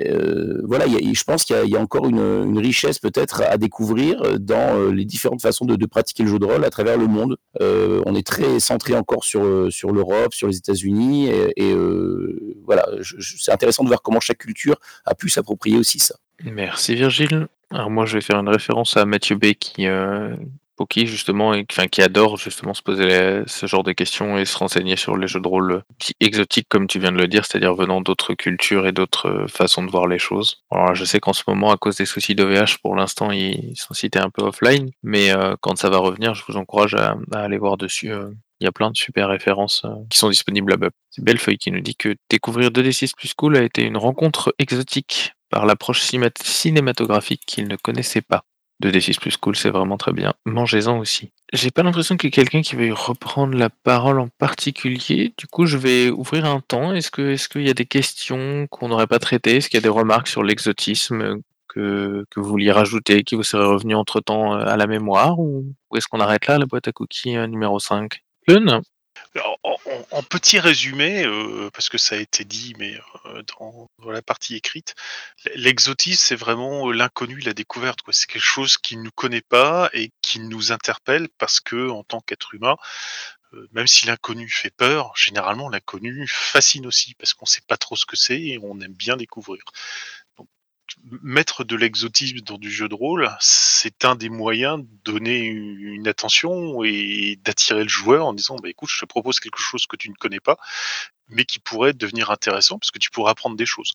[0.00, 5.04] euh, voilà, je pense qu'il y, a encore une, richesse peut-être à découvrir dans les
[5.04, 7.36] différentes façons de, pratiquer le jeu de rôle à travers le monde.
[7.60, 11.74] Euh, on est très centré encore sur l'Europe, sur les États-Unis, et,
[12.64, 12.86] voilà,
[13.20, 16.16] c'est intéressant de voir comment chaque culture a pu s'approprier aussi ça.
[16.44, 17.48] Merci Virgile.
[17.72, 20.34] Alors moi je vais faire une référence à Mathieu B qui, euh,
[20.94, 25.16] justement, et, qui adore justement se poser ce genre de questions et se renseigner sur
[25.16, 25.82] les jeux de rôle
[26.20, 29.90] exotiques comme tu viens de le dire, c'est-à-dire venant d'autres cultures et d'autres façons de
[29.90, 30.62] voir les choses.
[30.70, 33.94] Alors je sais qu'en ce moment à cause des soucis d'OVH pour l'instant ils sont
[33.94, 37.58] cités un peu offline, mais euh, quand ça va revenir je vous encourage à, aller
[37.58, 38.12] voir dessus.
[38.12, 40.90] Euh, il y a plein de super références euh, qui sont disponibles là-bas.
[41.10, 45.32] C'est Bellefeuille qui nous dit que découvrir 2D6 plus cool a été une rencontre exotique
[45.48, 48.44] par l'approche cinématographique qu'il ne connaissait pas.
[48.80, 50.32] 2D6 plus cool, c'est vraiment très bien.
[50.46, 51.30] Mangez-en aussi.
[51.52, 55.34] J'ai pas l'impression qu'il y ait quelqu'un qui veuille reprendre la parole en particulier.
[55.36, 56.94] Du coup, je vais ouvrir un temps.
[56.94, 59.56] Est-ce que, est-ce qu'il y a des questions qu'on n'aurait pas traitées?
[59.56, 63.42] Est-ce qu'il y a des remarques sur l'exotisme que, que vous vouliez rajouter, qui vous
[63.42, 65.38] seraient revenus entre temps à la mémoire?
[65.38, 68.80] Ou, est-ce qu'on arrête là, la boîte à cookies numéro 5 Lune?
[70.12, 73.19] En, petit résumé, euh, parce que ça a été dit, mais euh,
[73.58, 74.94] dans, dans, la partie écrite,
[75.54, 78.00] l'exotisme, c'est vraiment l'inconnu, la découverte.
[78.10, 82.04] C'est quelque chose qui ne nous connaît pas et qui nous interpelle parce que, en
[82.04, 82.76] tant qu'être humain,
[83.54, 87.76] euh, même si l'inconnu fait peur, généralement l'inconnu fascine aussi parce qu'on ne sait pas
[87.76, 89.62] trop ce que c'est et on aime bien découvrir
[91.22, 96.08] mettre de l'exotisme dans du jeu de rôle, c'est un des moyens de donner une
[96.08, 99.96] attention et d'attirer le joueur en disant bah, écoute, je te propose quelque chose que
[99.96, 100.58] tu ne connais pas,
[101.28, 103.94] mais qui pourrait devenir intéressant parce que tu pourras apprendre des choses.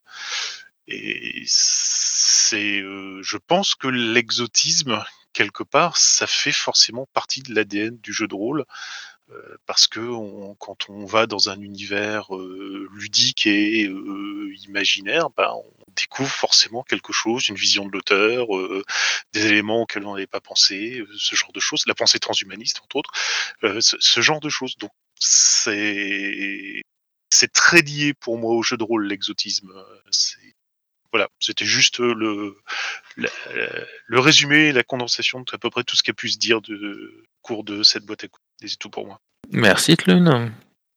[0.87, 7.97] Et c'est, euh, je pense que l'exotisme, quelque part, ça fait forcément partie de l'ADN
[7.97, 8.65] du jeu de rôle.
[9.31, 9.99] Euh, parce que
[10.59, 16.83] quand on va dans un univers euh, ludique et euh, imaginaire, ben, on découvre forcément
[16.83, 18.47] quelque chose, une vision de l'auteur,
[19.33, 22.97] des éléments auxquels on n'avait pas pensé, ce genre de choses, la pensée transhumaniste entre
[22.97, 23.11] autres,
[23.79, 24.75] ce, genre de choses.
[24.77, 26.83] Donc c'est
[27.53, 29.73] très lié pour moi au jeu de rôle l'exotisme.
[31.11, 32.57] Voilà, c'était juste le,
[33.15, 33.29] le,
[34.05, 36.61] le résumé, la condensation de à peu près tout ce qui a pu se dire
[36.61, 38.44] de cours de cette boîte à coups.
[38.59, 39.19] C'est tout pour moi.
[39.51, 40.51] Merci Tlun.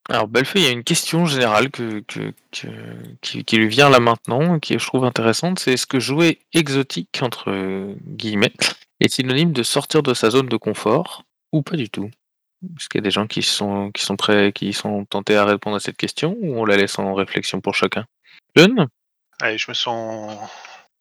[0.08, 2.68] Alors Bellefeuille, il y a une question générale que, que, que
[3.20, 7.18] qui, qui, lui vient là maintenant, qui je trouve intéressante, c'est est-ce que jouer exotique,
[7.20, 8.54] entre guillemets,
[9.00, 12.10] est synonyme de sortir de sa zone de confort, ou pas du tout?
[12.64, 15.44] Est-ce qu'il y a des gens qui sont, qui sont prêts, qui sont tentés à
[15.44, 18.06] répondre à cette question, ou on la laisse en réflexion pour chacun?
[18.56, 18.88] Tlun?
[19.40, 20.38] Allez, je me sens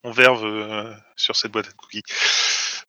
[0.03, 2.03] en verve euh, sur cette boîte à cookies.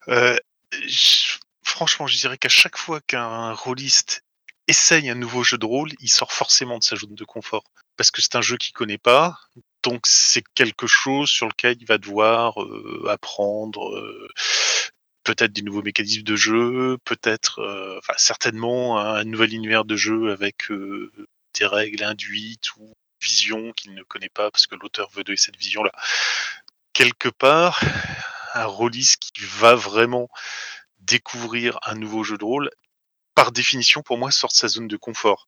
[0.08, 0.36] Euh,
[0.72, 1.38] je
[1.68, 4.24] franchement, je dirais qu'à chaque fois qu'un rôliste
[4.66, 7.64] essaye un nouveau jeu de rôle, il sort forcément de sa zone de confort.
[7.96, 9.38] Parce que c'est un jeu qu'il connaît pas,
[9.82, 14.28] donc c'est quelque chose sur lequel il va devoir euh, apprendre euh,
[15.24, 20.70] peut-être des nouveaux mécanismes de jeu, peut-être, euh, certainement un, nouvel univers de jeu avec
[21.54, 25.56] des règles induites ou vision qu'il ne connaît pas parce que l'auteur veut donner cette
[25.56, 25.92] vision-là.
[26.92, 27.80] Quelque part,
[28.54, 30.28] un rôliste qui va vraiment
[31.08, 32.70] découvrir un nouveau jeu de rôle,
[33.34, 35.46] par définition, pour moi, sort de sa zone de confort.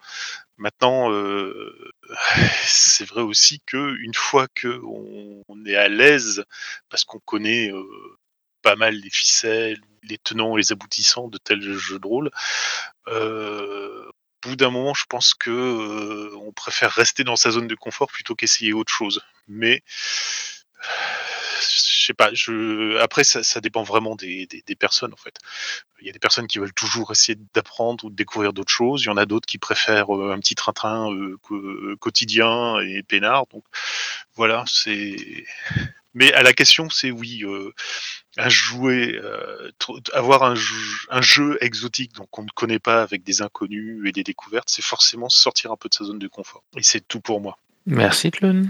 [0.58, 1.92] Maintenant, euh,
[2.64, 6.44] c'est vrai aussi que une fois que on, est à l'aise,
[6.88, 7.84] parce qu'on connaît euh,
[8.62, 12.30] pas mal les ficelles, les tenants et les aboutissants de tel jeu de rôle,
[13.08, 17.74] euh, au bout d'un moment, je pense que on préfère rester dans sa zone de
[17.74, 19.20] confort plutôt qu'essayer autre chose.
[19.48, 19.82] Mais
[21.61, 22.30] je sais pas,
[23.00, 24.46] après ça, dépend vraiment des,
[24.78, 25.36] personnes en fait.
[26.00, 29.02] Il y a des personnes qui veulent toujours essayer d'apprendre ou de découvrir d'autres choses.
[29.02, 33.46] Il y en a d'autres qui préfèrent euh, un petit train-train euh, quotidien et peinard.
[33.52, 33.64] Donc
[34.34, 35.44] voilà, c'est.
[36.14, 37.72] Mais à la question, c'est oui, euh,
[38.36, 39.70] un jouet, euh,
[40.12, 44.68] avoir un jeu, exotique, donc on ne connaît pas avec des inconnus et des découvertes,
[44.68, 46.64] c'est forcément sortir un peu de sa zone de confort.
[46.76, 47.58] Et c'est tout pour moi.
[47.86, 48.64] Merci Tlun.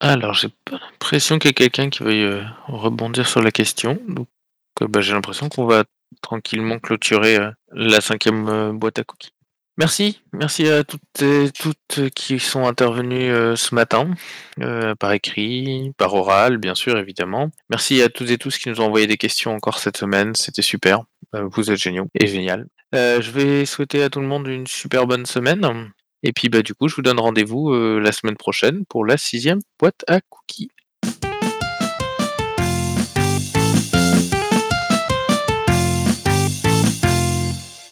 [0.00, 3.98] Alors, j'ai pas l'impression qu'il y ait quelqu'un qui veuille euh, rebondir sur la question.
[4.06, 4.28] Donc,
[4.80, 5.84] euh, bah, j'ai l'impression qu'on va
[6.22, 9.32] tranquillement clôturer euh, la cinquième boîte à cookies.
[9.76, 14.12] Merci, merci à toutes et toutes qui sont intervenues ce matin,
[14.98, 17.52] par écrit, par oral, bien sûr, évidemment.
[17.70, 20.62] Merci à toutes et tous qui nous ont envoyé des questions encore cette semaine, c'était
[20.62, 21.04] super.
[21.32, 22.66] vous êtes géniaux et génial.
[22.92, 25.92] je vais souhaiter à tout le monde une super bonne semaine.
[26.22, 29.16] Et puis bah du coup, je vous donne rendez-vous euh, la semaine prochaine pour la
[29.16, 30.70] sixième boîte à cookies.